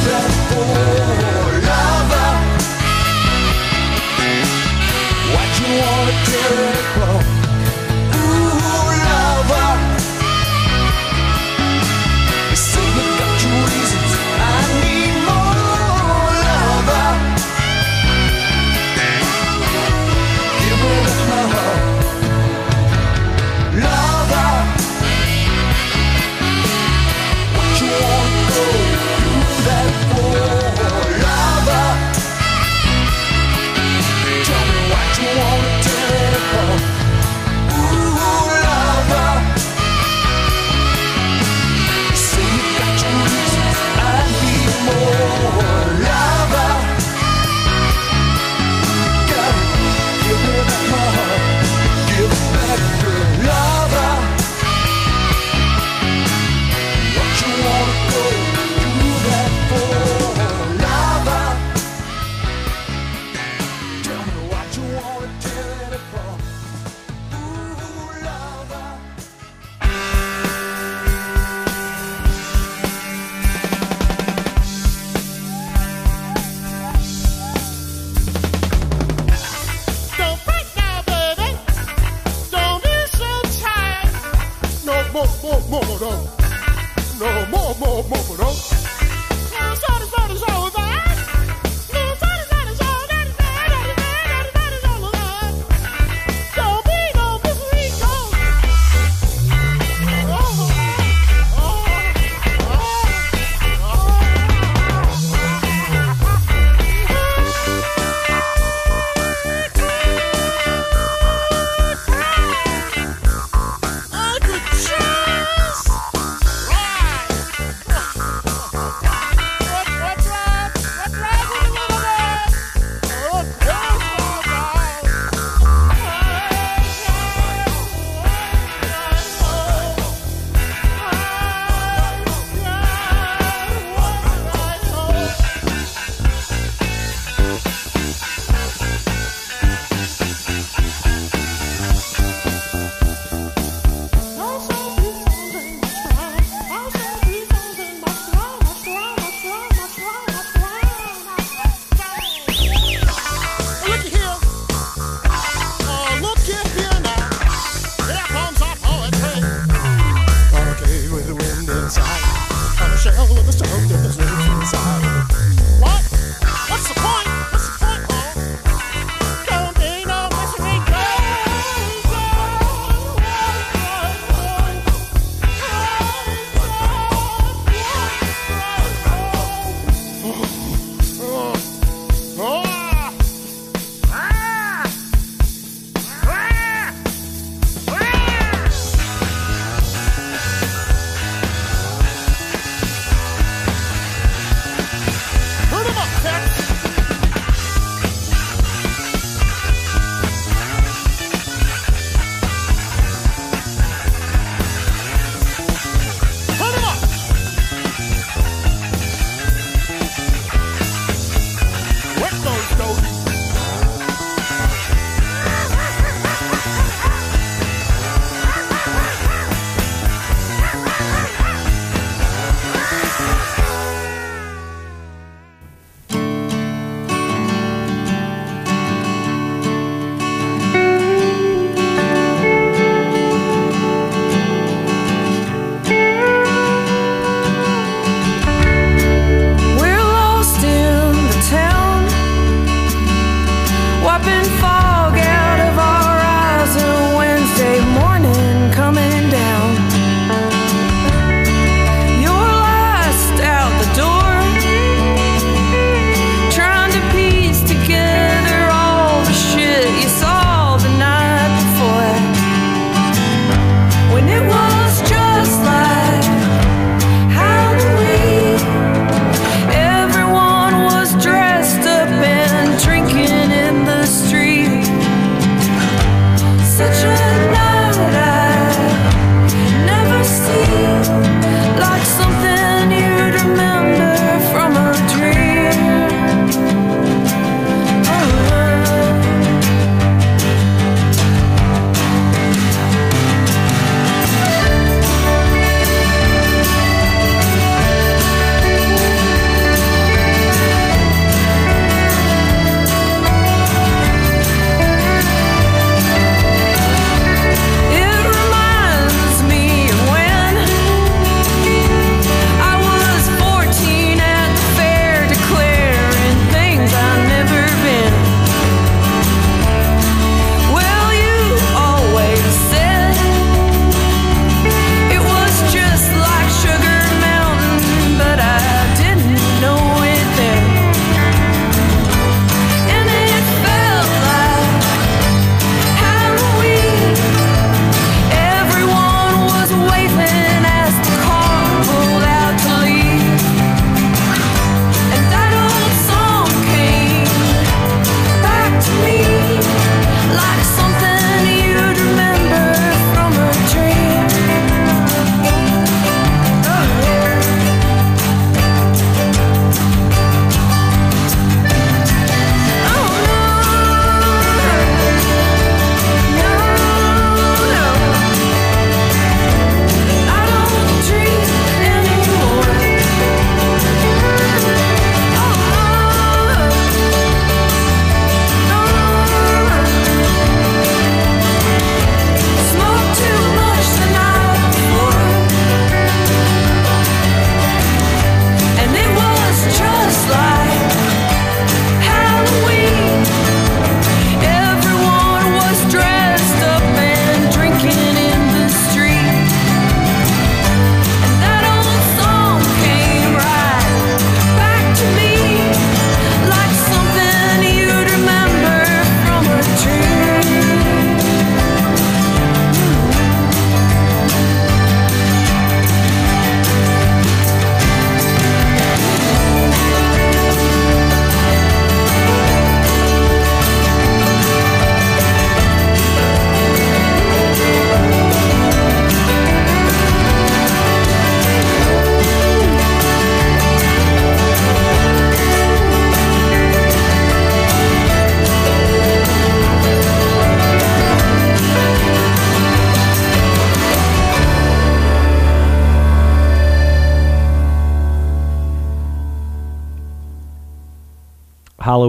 that 0.07 0.30
lover? 1.69 2.30
What 5.34 5.49
you 5.59 5.69
wanna 5.82 6.15
do? 6.30 6.80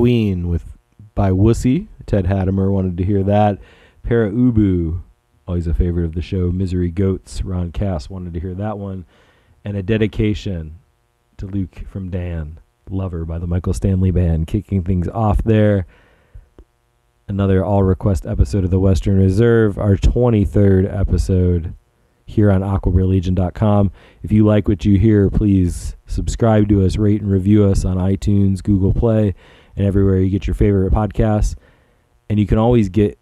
Halloween 0.02 0.48
with 0.48 0.64
by 1.14 1.30
Wussy. 1.30 1.86
Ted 2.06 2.24
Hattemer 2.24 2.72
wanted 2.72 2.96
to 2.96 3.04
hear 3.04 3.22
that. 3.22 3.60
Pere 4.02 4.28
Ubu, 4.28 5.00
always 5.46 5.68
a 5.68 5.74
favorite 5.74 6.04
of 6.04 6.14
the 6.16 6.22
show. 6.22 6.50
Misery 6.50 6.90
Goats, 6.90 7.42
Ron 7.44 7.70
Cass 7.70 8.10
wanted 8.10 8.34
to 8.34 8.40
hear 8.40 8.54
that 8.54 8.78
one. 8.78 9.04
And 9.64 9.76
a 9.76 9.82
dedication 9.82 10.80
to 11.36 11.46
Luke 11.46 11.84
from 11.88 12.10
Dan, 12.10 12.58
Lover 12.90 13.24
by 13.24 13.38
the 13.38 13.46
Michael 13.46 13.74
Stanley 13.74 14.10
Band, 14.10 14.48
kicking 14.48 14.82
things 14.82 15.06
off 15.06 15.44
there. 15.44 15.86
Another 17.28 17.64
all 17.64 17.84
request 17.84 18.26
episode 18.26 18.64
of 18.64 18.70
the 18.70 18.80
Western 18.80 19.18
Reserve, 19.18 19.78
our 19.78 19.94
23rd 19.94 20.92
episode 20.92 21.74
here 22.26 22.50
on 22.50 22.62
aquabearlegion.com. 22.62 23.92
If 24.24 24.32
you 24.32 24.44
like 24.44 24.66
what 24.66 24.84
you 24.84 24.98
hear, 24.98 25.30
please 25.30 25.94
subscribe 26.08 26.68
to 26.70 26.84
us, 26.84 26.96
rate 26.96 27.22
and 27.22 27.30
review 27.30 27.64
us 27.66 27.84
on 27.84 27.98
iTunes, 27.98 28.64
Google 28.64 28.92
Play, 28.92 29.36
and 29.76 29.86
everywhere 29.86 30.20
you 30.20 30.30
get 30.30 30.46
your 30.46 30.54
favorite 30.54 30.92
podcasts. 30.92 31.54
And 32.28 32.38
you 32.38 32.46
can 32.46 32.58
always 32.58 32.88
get 32.88 33.18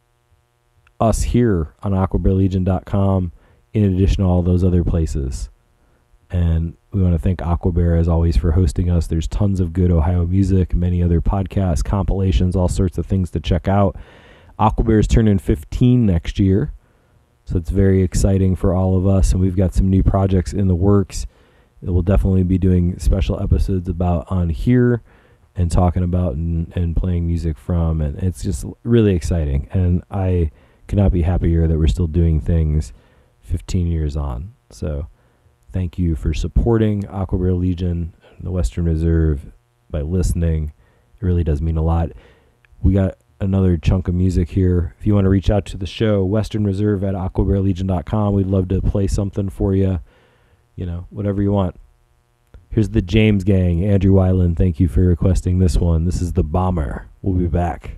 us 1.01 1.23
here 1.23 1.75
on 1.83 1.93
aquabearlegion.com 1.93 3.33
in 3.73 3.85
addition 3.85 4.19
to 4.19 4.25
all 4.25 4.43
those 4.43 4.63
other 4.63 4.85
places. 4.85 5.49
And 6.31 6.77
we 6.93 7.03
want 7.03 7.15
to 7.15 7.19
thank 7.19 7.41
Aquabear 7.41 7.99
as 7.99 8.09
always 8.09 8.37
for 8.37 8.53
hosting 8.53 8.91
us. 8.91 9.07
There's 9.07 9.27
tons 9.27 9.61
of 9.61 9.73
good 9.73 9.91
Ohio 9.91 10.27
music, 10.27 10.75
many 10.75 11.03
other 11.03 11.21
podcasts, 11.21 11.85
compilations, 11.85 12.55
all 12.55 12.69
sorts 12.69 12.99
of 12.99 13.07
things 13.07 13.31
to 13.33 13.41
check 13.41 13.67
out. 13.67 13.97
Aquabear 14.59 15.01
is 15.01 15.09
turning 15.09 15.39
15 15.39 16.05
next 16.05 16.39
year. 16.39 16.73
So 17.45 17.57
it's 17.57 17.71
very 17.71 18.03
exciting 18.03 18.55
for 18.55 18.75
all 18.75 18.97
of 18.97 19.07
us. 19.07 19.33
And 19.33 19.41
we've 19.41 19.57
got 19.57 19.75
some 19.75 19.89
new 19.89 20.03
projects 20.03 20.53
in 20.53 20.69
the 20.69 20.75
works 20.75 21.27
that 21.83 21.93
we'll 21.93 22.03
definitely 22.03 22.45
be 22.45 22.59
doing 22.59 22.99
special 22.99 23.43
episodes 23.43 23.89
about 23.89 24.31
on 24.31 24.51
here 24.51 25.03
and 25.61 25.71
talking 25.71 26.03
about 26.03 26.37
and, 26.37 26.73
and 26.75 26.97
playing 26.97 27.27
music 27.27 27.59
from. 27.59 28.01
And 28.01 28.19
it's 28.19 28.43
just 28.43 28.65
really 28.83 29.15
exciting. 29.15 29.69
And 29.73 30.03
I 30.11 30.51
cannot 30.89 31.13
be 31.13 31.23
happier 31.23 31.67
that 31.67 31.79
we're 31.79 31.87
still 31.87 32.07
doing 32.07 32.41
things 32.41 32.95
15 33.43 33.87
years 33.87 34.17
on. 34.17 34.55
So 34.71 35.09
thank 35.71 35.99
you 35.99 36.17
for 36.17 36.33
supporting 36.33 37.03
Aquabear 37.03 37.59
Legion, 37.59 38.15
the 38.41 38.51
Western 38.51 38.87
Reserve, 38.87 39.53
by 39.91 40.01
listening. 40.01 40.73
It 41.21 41.25
really 41.25 41.45
does 41.45 41.61
mean 41.61 41.77
a 41.77 41.83
lot. 41.83 42.11
We 42.83 42.95
got 42.95 43.19
another 43.39 43.77
chunk 43.77 44.09
of 44.09 44.15
music 44.15 44.51
here. 44.51 44.95
If 44.99 45.07
you 45.07 45.15
want 45.15 45.27
to 45.27 45.31
reach 45.31 45.51
out 45.51 45.67
to 45.67 45.77
the 45.77 45.87
show, 45.87 46.25
Western 46.25 46.65
Reserve 46.65 47.05
at 47.05 47.15
aquabearlegion.com. 47.15 48.33
We'd 48.33 48.47
love 48.47 48.69
to 48.69 48.81
play 48.81 49.07
something 49.07 49.51
for 49.51 49.75
you. 49.75 50.01
You 50.75 50.87
know, 50.87 51.07
whatever 51.11 51.43
you 51.43 51.53
want. 51.53 51.77
Here's 52.73 52.91
the 52.91 53.03
James 53.03 53.43
Gang. 53.43 53.85
Andrew 53.85 54.13
Weiland, 54.13 54.57
thank 54.57 54.79
you 54.79 54.87
for 54.87 55.01
requesting 55.01 55.59
this 55.59 55.77
one. 55.77 56.05
This 56.05 56.23
is 56.23 56.35
The 56.35 56.45
Bomber. 56.45 57.09
We'll 57.21 57.35
be 57.35 57.49
back. 57.49 57.97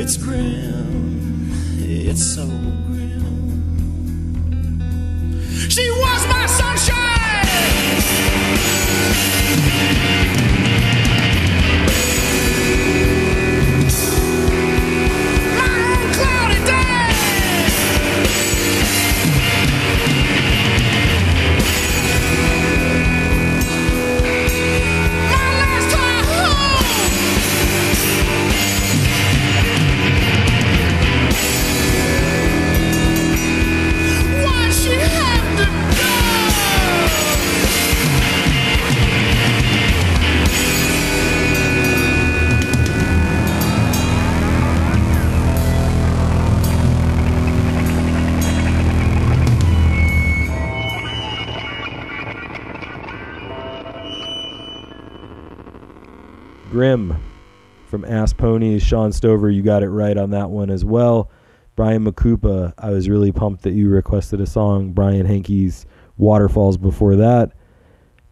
It's 0.00 0.16
grim. 0.16 1.50
It's 1.78 2.24
so 2.34 2.46
grim. 2.46 3.24
She 5.68 5.90
was 5.90 6.26
my 6.28 6.46
sunshine. 6.46 7.08
Ponys. 58.38 58.80
Sean 58.80 59.12
Stover, 59.12 59.50
you 59.50 59.62
got 59.62 59.82
it 59.82 59.90
right 59.90 60.16
on 60.16 60.30
that 60.30 60.50
one 60.50 60.70
as 60.70 60.84
well. 60.84 61.30
Brian 61.76 62.04
McCoupa, 62.04 62.72
I 62.78 62.90
was 62.90 63.08
really 63.08 63.30
pumped 63.30 63.62
that 63.62 63.72
you 63.72 63.88
requested 63.88 64.40
a 64.40 64.46
song. 64.46 64.92
Brian 64.92 65.26
Hankey's 65.26 65.86
Waterfalls 66.16 66.76
before 66.76 67.16
that. 67.16 67.52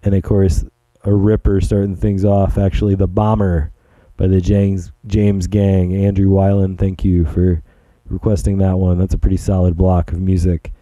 And 0.02 0.14
of 0.14 0.22
course, 0.22 0.64
a 1.04 1.14
ripper 1.14 1.60
starting 1.60 1.94
things 1.94 2.24
off. 2.24 2.58
Actually, 2.58 2.94
The 2.94 3.06
Bomber 3.06 3.72
by 4.16 4.26
the 4.26 4.40
James, 4.40 4.92
James 5.06 5.46
Gang. 5.46 5.94
Andrew 5.94 6.30
Weiland, 6.30 6.78
thank 6.78 7.04
you 7.04 7.24
for 7.26 7.62
requesting 8.08 8.58
that 8.58 8.78
one. 8.78 8.98
That's 8.98 9.14
a 9.14 9.18
pretty 9.18 9.36
solid 9.36 9.76
block 9.76 10.10
of 10.12 10.20
music. 10.20 10.72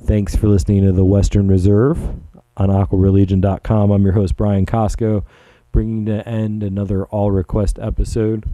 Thanks 0.00 0.34
for 0.34 0.48
listening 0.48 0.84
to 0.84 0.92
the 0.92 1.04
Western 1.04 1.48
Reserve 1.48 1.98
on 2.56 2.70
aquabearlegion.com. 2.70 3.90
I'm 3.90 4.02
your 4.02 4.12
host, 4.12 4.36
Brian 4.36 4.66
Koscho 4.66 5.24
bringing 5.72 6.06
to 6.06 6.26
end 6.28 6.62
another 6.62 7.06
all 7.06 7.30
request 7.30 7.78
episode. 7.78 8.44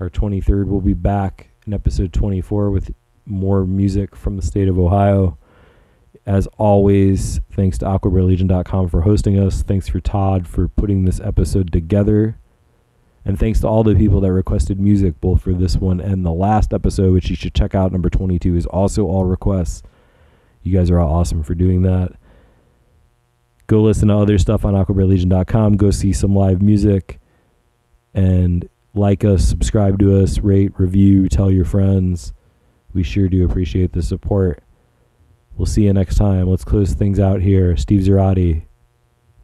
Our 0.00 0.08
23rd 0.08 0.66
will 0.66 0.80
be 0.80 0.94
back 0.94 1.50
in 1.66 1.74
episode 1.74 2.12
24 2.12 2.70
with 2.70 2.94
more 3.26 3.64
music 3.64 4.16
from 4.16 4.36
the 4.36 4.42
state 4.42 4.68
of 4.68 4.78
Ohio. 4.78 5.36
As 6.24 6.46
always, 6.58 7.40
thanks 7.50 7.78
to 7.78 7.86
aquabearlegion.com 7.86 8.88
for 8.88 9.02
hosting 9.02 9.38
us. 9.38 9.62
Thanks 9.62 9.88
for 9.88 10.00
Todd 10.00 10.46
for 10.46 10.68
putting 10.68 11.04
this 11.04 11.20
episode 11.20 11.72
together. 11.72 12.38
And 13.24 13.38
thanks 13.38 13.60
to 13.60 13.68
all 13.68 13.82
the 13.82 13.94
people 13.94 14.20
that 14.20 14.32
requested 14.32 14.80
music, 14.80 15.20
both 15.20 15.42
for 15.42 15.52
this 15.52 15.76
one 15.76 16.00
and 16.00 16.24
the 16.24 16.32
last 16.32 16.72
episode, 16.72 17.12
which 17.12 17.28
you 17.28 17.36
should 17.36 17.54
check 17.54 17.74
out. 17.74 17.92
Number 17.92 18.08
22 18.08 18.56
is 18.56 18.66
also 18.66 19.06
all 19.06 19.24
requests. 19.24 19.82
You 20.62 20.76
guys 20.76 20.90
are 20.90 20.98
all 20.98 21.12
awesome 21.12 21.42
for 21.42 21.54
doing 21.54 21.82
that 21.82 22.12
go 23.68 23.82
listen 23.82 24.08
to 24.08 24.16
other 24.16 24.38
stuff 24.38 24.64
on 24.64 24.74
aquabearlegion.com 24.74 25.76
go 25.76 25.92
see 25.92 26.12
some 26.12 26.34
live 26.34 26.60
music. 26.60 27.20
And 28.12 28.68
like 28.94 29.24
us 29.24 29.46
subscribe 29.46 29.98
to 30.00 30.20
us 30.20 30.38
rate 30.40 30.72
review 30.76 31.28
tell 31.28 31.50
your 31.50 31.64
friends. 31.64 32.32
We 32.92 33.04
sure 33.04 33.28
do 33.28 33.44
appreciate 33.44 33.92
the 33.92 34.02
support. 34.02 34.62
We'll 35.56 35.66
see 35.66 35.84
you 35.84 35.92
next 35.92 36.16
time. 36.16 36.48
Let's 36.48 36.64
close 36.64 36.94
things 36.94 37.20
out 37.20 37.40
here. 37.42 37.76
Steve 37.76 38.00
zerati 38.00 38.64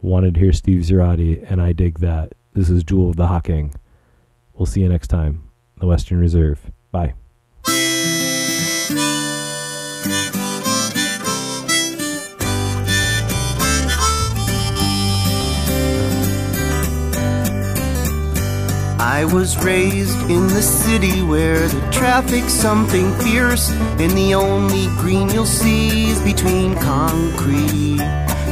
wanted 0.00 0.34
to 0.34 0.40
hear 0.40 0.52
steve 0.52 0.82
zerati 0.82 1.50
and 1.50 1.62
i 1.62 1.72
dig 1.72 2.00
that. 2.00 2.32
This 2.54 2.68
is 2.68 2.84
jewel 2.84 3.10
of 3.10 3.16
the 3.16 3.26
Hocking. 3.26 3.74
We'll 4.54 4.66
see 4.66 4.80
you 4.80 4.88
next 4.88 5.08
time. 5.08 5.50
The 5.78 5.86
western 5.86 6.18
reserve. 6.18 6.70
Bye 6.90 7.14
I 19.14 19.24
was 19.24 19.56
raised 19.64 20.18
in 20.28 20.48
the 20.48 20.60
city 20.60 21.22
where 21.22 21.68
the 21.68 21.80
traffic's 21.92 22.52
something 22.52 23.14
fierce, 23.20 23.70
and 23.70 24.10
the 24.10 24.34
only 24.34 24.86
green 24.98 25.28
you'll 25.28 25.46
see 25.46 26.10
is 26.10 26.20
between 26.20 26.74
concrete. 26.74 27.98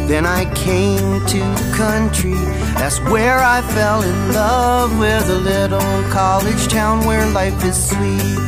Then 0.06 0.24
I 0.24 0.44
came 0.54 1.26
to 1.26 1.38
the 1.38 1.74
country, 1.76 2.38
that's 2.78 3.00
where 3.10 3.40
I 3.40 3.60
fell 3.74 4.02
in 4.02 4.32
love 4.32 4.96
with 5.00 5.28
a 5.30 5.40
little 5.40 6.02
college 6.12 6.68
town 6.68 7.06
where 7.06 7.26
life 7.32 7.64
is 7.64 7.76
sweet. 7.90 8.38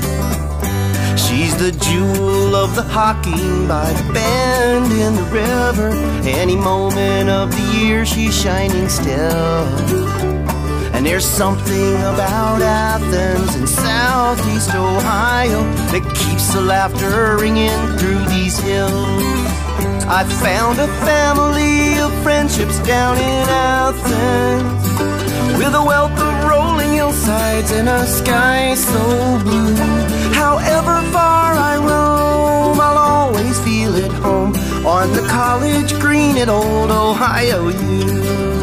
She's 1.19 1.57
the 1.59 1.77
jewel 1.83 2.55
of 2.55 2.77
the 2.77 2.85
Hocking 2.85 3.67
by 3.67 3.93
the 3.93 4.13
bend 4.13 4.93
in 4.93 5.17
the 5.17 5.29
river. 5.33 5.89
Any 6.23 6.55
moment 6.55 7.29
of 7.29 7.51
the 7.51 7.77
year, 7.77 8.07
she's 8.07 8.41
shining 8.41 8.89
still. 8.89 10.44
And 11.05 11.11
there's 11.11 11.27
something 11.27 11.97
about 11.97 12.63
Athens 12.63 13.57
in 13.57 13.67
southeast 13.67 14.75
Ohio 14.75 15.61
that 15.93 16.03
keeps 16.17 16.55
the 16.55 16.63
laughter 16.63 17.37
ringing 17.37 17.77
through 17.99 18.25
these 18.33 18.59
hills. 18.59 18.89
I 20.09 20.25
found 20.41 20.79
a 20.79 20.89
family 21.05 21.99
of 22.01 22.11
friendships 22.23 22.79
down 22.87 23.19
in 23.19 23.47
Athens 23.53 24.89
with 25.59 25.75
a 25.75 25.85
wealth 25.85 26.19
of 26.19 26.49
rolling 26.49 26.95
hillsides 26.95 27.71
and 27.71 27.87
a 27.87 28.07
sky 28.07 28.75
so 28.75 29.05
blue. 29.45 29.77
However 30.33 31.03
far 31.13 31.53
I 31.53 31.77
roam, 31.85 32.81
I'll 32.81 32.97
always 32.97 33.61
feel 33.61 33.95
at 33.95 34.11
home 34.11 34.55
on 34.87 35.13
the 35.13 35.29
college 35.29 35.93
green 36.01 36.39
at 36.39 36.49
old 36.49 36.91
Ohio 36.91 37.69
U. 37.69 38.54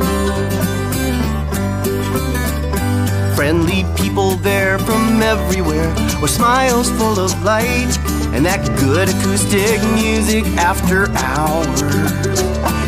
Friendly 3.42 3.86
people 3.96 4.36
there 4.36 4.78
from 4.78 5.20
everywhere, 5.20 5.90
with 6.22 6.30
smiles 6.30 6.92
full 6.92 7.20
of 7.20 7.42
light, 7.42 7.98
and 8.36 8.46
that 8.46 8.62
good 8.80 9.10
acoustic 9.10 9.82
music 9.96 10.46
after 10.62 11.10
hours. 11.10 11.82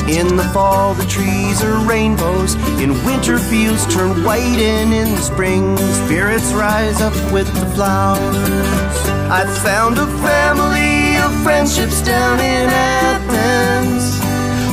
In 0.07 0.35
the 0.35 0.47
fall, 0.53 0.93
the 0.93 1.07
trees 1.07 1.63
are 1.63 1.83
rainbows. 1.89 2.53
In 2.79 2.93
winter, 3.03 3.39
fields 3.39 3.91
turn 3.91 4.23
white, 4.23 4.59
and 4.61 4.93
in 4.93 5.15
the 5.15 5.21
spring, 5.23 5.75
spirits 6.05 6.53
rise 6.53 7.01
up 7.01 7.15
with 7.33 7.47
the 7.59 7.65
flowers. 7.73 8.95
I 9.33 9.49
found 9.65 9.97
a 9.97 10.05
family 10.21 11.17
of 11.17 11.33
friendships 11.41 12.03
down 12.03 12.39
in 12.39 12.69
Athens, 12.69 14.21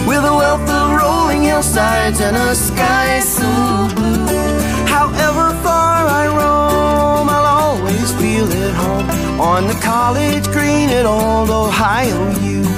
with 0.06 0.22
a 0.26 0.34
wealth 0.36 0.68
of 0.68 1.00
rolling 1.00 1.44
hillsides 1.44 2.20
and 2.20 2.36
a 2.36 2.54
sky 2.54 3.20
so 3.20 3.48
blue. 3.94 4.60
However 4.86 5.49
far 5.70 6.02
I 6.22 6.24
roam, 6.38 7.26
I'll 7.36 7.50
always 7.62 8.08
feel 8.20 8.46
at 8.64 8.74
home 8.82 9.08
on 9.52 9.60
the 9.70 9.78
college 9.90 10.46
green 10.56 10.88
at 10.98 11.06
old 11.06 11.50
Ohio 11.64 12.20
U. 12.54 12.69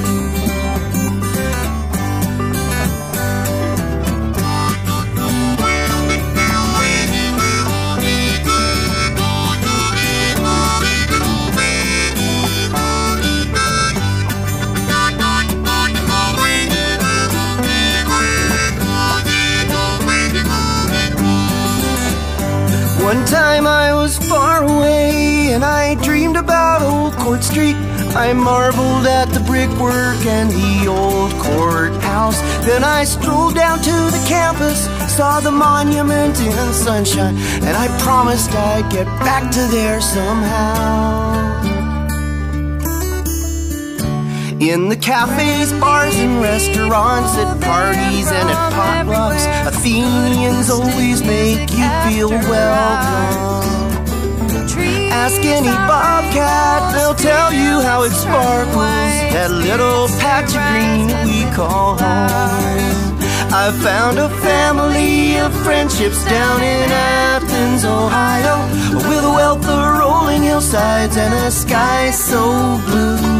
Time 23.25 23.65
I 23.65 23.93
was 23.93 24.17
far 24.17 24.63
away 24.63 25.53
and 25.53 25.63
I 25.63 25.95
dreamed 26.03 26.37
about 26.37 26.81
old 26.81 27.13
Court 27.13 27.43
Street. 27.43 27.75
I 28.15 28.33
marveled 28.33 29.07
at 29.07 29.25
the 29.29 29.39
brickwork 29.41 30.25
and 30.25 30.49
the 30.51 30.87
old 30.87 31.31
courthouse. 31.41 32.39
Then 32.65 32.83
I 32.83 33.03
strolled 33.03 33.55
down 33.55 33.79
to 33.79 33.91
the 34.15 34.23
campus, 34.27 34.85
saw 35.15 35.39
the 35.39 35.51
monument 35.51 36.39
in 36.39 36.73
sunshine, 36.73 37.35
and 37.37 37.75
I 37.75 37.87
promised 37.99 38.51
I'd 38.51 38.91
get 38.91 39.07
back 39.25 39.51
to 39.51 39.67
there 39.71 39.99
somehow. 40.01 41.32
In 44.63 44.87
the 44.87 44.95
cafes, 44.95 45.73
bars, 45.73 46.15
and 46.15 46.41
restaurants, 46.41 47.35
at 47.35 47.59
parties 47.59 48.31
and 48.31 48.49
at 48.49 48.71
potlucks, 48.71 49.45
Athenians 49.67 50.69
always 50.69 51.21
make 51.21 51.69
you 51.71 51.89
feel 52.07 52.29
welcome. 52.29 53.67
Ask 55.11 55.43
any 55.43 55.67
bobcat, 55.67 56.95
they'll 56.95 57.13
tell 57.13 57.51
you 57.51 57.81
how 57.81 58.03
it 58.03 58.11
sparkles. 58.11 59.13
That 59.35 59.51
little 59.51 60.07
patch 60.23 60.55
of 60.55 60.63
green 60.71 61.07
we 61.27 61.43
call 61.53 61.97
home. 61.97 63.19
I 63.51 63.69
found 63.83 64.17
a 64.17 64.29
family 64.39 65.39
of 65.39 65.53
friendships 65.63 66.23
down 66.23 66.61
in 66.63 66.89
Athens, 66.89 67.83
Ohio, 67.83 68.63
with 68.95 69.25
a 69.25 69.29
wealth 69.29 69.67
of 69.67 69.99
rolling 69.99 70.43
hillsides 70.43 71.17
and 71.17 71.33
a 71.33 71.51
sky 71.51 72.11
so 72.11 72.79
blue. 72.87 73.32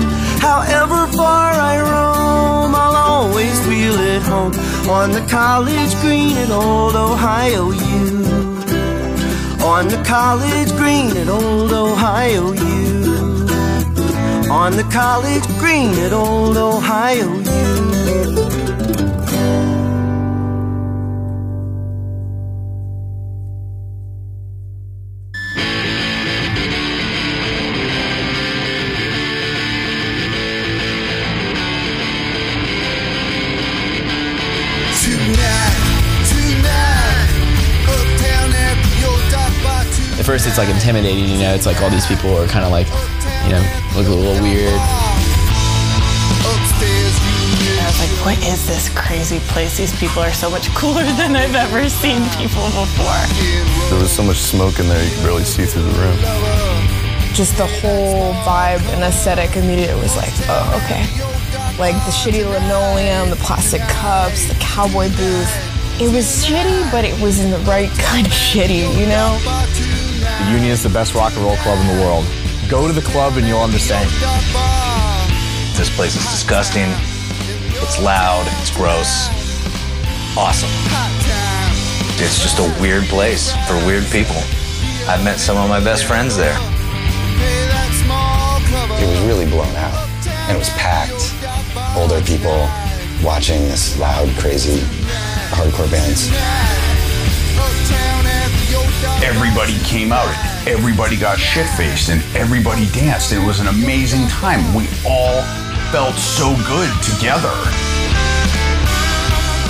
However 0.53 1.07
far 1.17 1.51
I 1.51 1.79
roam, 1.81 2.75
I'll 2.75 2.95
always 2.95 3.59
feel 3.65 3.95
at 3.95 4.21
home 4.21 4.53
on 4.87 5.09
the 5.09 5.25
college 5.27 5.95
green 5.99 6.37
at 6.37 6.51
old 6.51 6.95
Ohio 6.95 7.71
U. 7.71 8.23
On 9.65 9.87
the 9.87 10.03
college 10.05 10.71
green 10.77 11.17
at 11.17 11.27
old 11.27 11.73
Ohio 11.73 12.51
U. 12.51 13.47
On 14.51 14.71
the 14.73 14.87
college 14.91 15.47
green 15.57 15.95
at 16.05 16.13
old 16.13 16.55
Ohio 16.55 17.33
U. 17.33 17.42
it's 40.53 40.59
like 40.59 40.69
intimidating, 40.69 41.27
you 41.29 41.39
know. 41.39 41.55
It's 41.55 41.65
like 41.65 41.81
all 41.81 41.89
these 41.89 42.05
people 42.05 42.37
are 42.37 42.45
kind 42.45 42.63
of 42.63 42.69
like, 42.69 42.85
you 43.41 43.49
know, 43.57 43.65
look 43.97 44.05
a 44.05 44.13
little 44.13 44.39
weird. 44.39 44.69
I 44.69 44.77
was 47.89 47.97
like, 47.97 48.13
what 48.21 48.37
is 48.45 48.67
this 48.67 48.87
crazy 48.93 49.39
place? 49.49 49.77
These 49.77 49.97
people 49.99 50.21
are 50.21 50.31
so 50.31 50.51
much 50.51 50.69
cooler 50.75 51.01
than 51.17 51.35
I've 51.35 51.55
ever 51.55 51.89
seen 51.89 52.21
people 52.37 52.69
before. 52.69 53.25
There 53.89 53.97
was 53.97 54.11
so 54.11 54.21
much 54.21 54.37
smoke 54.37 54.77
in 54.77 54.87
there, 54.87 55.03
you 55.03 55.09
could 55.15 55.23
barely 55.23 55.43
see 55.43 55.65
through 55.65 55.89
the 55.89 55.97
room. 55.97 56.19
Just 57.33 57.57
the 57.57 57.65
whole 57.81 58.35
vibe 58.45 58.85
and 58.93 59.01
aesthetic 59.03 59.57
immediately 59.57 59.99
was 60.03 60.15
like, 60.15 60.33
oh, 60.49 60.79
okay. 60.85 61.01
Like 61.81 61.95
the 62.05 62.13
shitty 62.13 62.45
linoleum, 62.45 63.31
the 63.31 63.37
plastic 63.37 63.81
cups, 63.89 64.47
the 64.47 64.55
cowboy 64.59 65.09
booth. 65.17 65.49
It 65.99 66.13
was 66.13 66.45
shitty, 66.45 66.91
but 66.91 67.05
it 67.05 67.19
was 67.19 67.39
in 67.39 67.49
the 67.49 67.57
right 67.65 67.89
kind 67.97 68.27
of 68.27 68.33
shitty, 68.33 68.85
you 68.99 69.07
know? 69.07 69.92
The 70.39 70.51
Union 70.51 70.71
is 70.71 70.83
the 70.83 70.89
best 70.89 71.13
rock 71.13 71.33
and 71.35 71.43
roll 71.43 71.55
club 71.57 71.79
in 71.79 71.87
the 71.95 72.03
world. 72.03 72.25
Go 72.69 72.87
to 72.87 72.93
the 72.93 73.01
club 73.01 73.37
and 73.37 73.47
you'll 73.47 73.61
understand. 73.61 74.09
This 75.77 75.89
place 75.95 76.15
is 76.15 76.23
disgusting. 76.31 76.89
It's 77.81 78.01
loud. 78.01 78.45
It's 78.61 78.75
gross. 78.75 79.29
Awesome. 80.37 80.69
It's 82.21 82.41
just 82.41 82.59
a 82.59 82.81
weird 82.81 83.03
place 83.05 83.51
for 83.67 83.75
weird 83.85 84.05
people. 84.05 84.41
I've 85.07 85.23
met 85.23 85.39
some 85.39 85.57
of 85.57 85.67
my 85.67 85.79
best 85.79 86.05
friends 86.05 86.37
there. 86.37 86.57
It 89.01 89.07
was 89.07 89.19
really 89.21 89.45
blown 89.45 89.75
out, 89.75 90.07
and 90.27 90.55
it 90.55 90.59
was 90.59 90.69
packed. 90.71 91.35
Older 91.97 92.21
people 92.21 92.67
watching 93.23 93.61
this 93.67 93.99
loud, 93.99 94.29
crazy 94.39 94.79
hardcore 95.51 95.89
bands. 95.91 96.29
Everybody 99.23 99.77
came 99.85 100.11
out. 100.11 100.29
Everybody 100.67 101.17
got 101.17 101.37
shit 101.39 101.67
faced 101.77 102.09
and 102.09 102.21
everybody 102.35 102.87
danced. 102.91 103.31
It 103.31 103.39
was 103.39 103.59
an 103.59 103.67
amazing 103.67 104.27
time. 104.27 104.73
We 104.73 104.87
all 105.07 105.41
felt 105.91 106.15
so 106.15 106.55
good 106.67 106.89
together. 107.03 107.53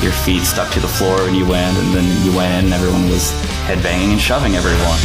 Your 0.02 0.12
feet 0.12 0.44
stuck 0.44 0.72
to 0.74 0.80
the 0.80 0.88
floor 0.88 1.22
and 1.28 1.36
you 1.36 1.46
went, 1.46 1.78
and 1.78 1.94
then 1.94 2.26
you 2.26 2.36
went 2.36 2.66
and 2.66 2.74
everyone 2.74 3.10
was 3.10 3.32
headbanging 3.68 4.12
and 4.12 4.22
shoving 4.22 4.56
everyone. 4.56 5.00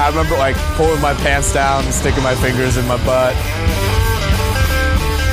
I 0.00 0.08
remember 0.08 0.36
like 0.38 0.56
pulling 0.76 1.00
my 1.00 1.12
pants 1.12 1.52
down 1.52 1.84
and 1.84 1.92
sticking 1.92 2.22
my 2.22 2.34
fingers 2.34 2.78
in 2.78 2.86
my 2.88 2.96
butt. 3.04 3.36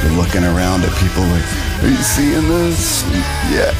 You're 0.04 0.18
looking 0.18 0.44
around 0.44 0.84
at 0.84 0.92
people 1.00 1.24
like, 1.24 1.48
are 1.84 1.88
you 1.88 2.04
seeing 2.04 2.48
this? 2.50 3.04
Yeah. 3.50 3.72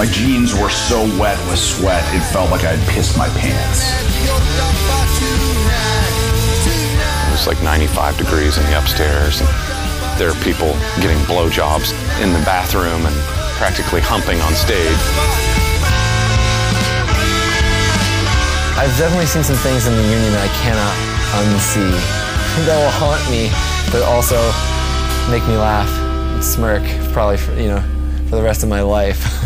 My 0.00 0.06
jeans 0.06 0.54
were 0.54 0.70
so 0.70 1.04
wet 1.20 1.36
with 1.50 1.58
sweat, 1.58 2.00
it 2.16 2.24
felt 2.32 2.50
like 2.50 2.64
I 2.64 2.72
had 2.72 2.88
pissed 2.88 3.18
my 3.18 3.28
pants. 3.36 3.84
It 7.28 7.30
was 7.30 7.44
like 7.46 7.60
95 7.60 8.16
degrees 8.16 8.56
in 8.56 8.64
the 8.64 8.78
upstairs. 8.80 9.44
And 9.44 9.48
there 10.16 10.32
are 10.32 10.40
people 10.40 10.72
getting 11.04 11.20
blowjobs 11.28 11.92
in 12.24 12.32
the 12.32 12.40
bathroom 12.48 13.04
and 13.04 13.12
practically 13.60 14.00
humping 14.00 14.40
on 14.40 14.56
stage. 14.56 14.96
I've 18.80 18.96
definitely 18.96 19.28
seen 19.28 19.44
some 19.44 19.60
things 19.60 19.84
in 19.84 19.92
the 19.92 20.08
Union 20.08 20.32
that 20.32 20.48
I 20.48 20.52
cannot 20.64 20.96
unsee. 21.44 21.92
that 22.64 22.80
will 22.80 22.96
haunt 22.96 23.20
me, 23.28 23.52
but 23.92 24.00
also 24.08 24.40
make 25.28 25.44
me 25.44 25.60
laugh 25.60 25.92
and 26.32 26.42
smirk, 26.42 26.88
probably 27.12 27.36
for, 27.36 27.52
you 27.60 27.68
know, 27.68 27.84
for 28.30 28.36
the 28.36 28.42
rest 28.42 28.62
of 28.62 28.70
my 28.70 28.80
life. 28.80 29.36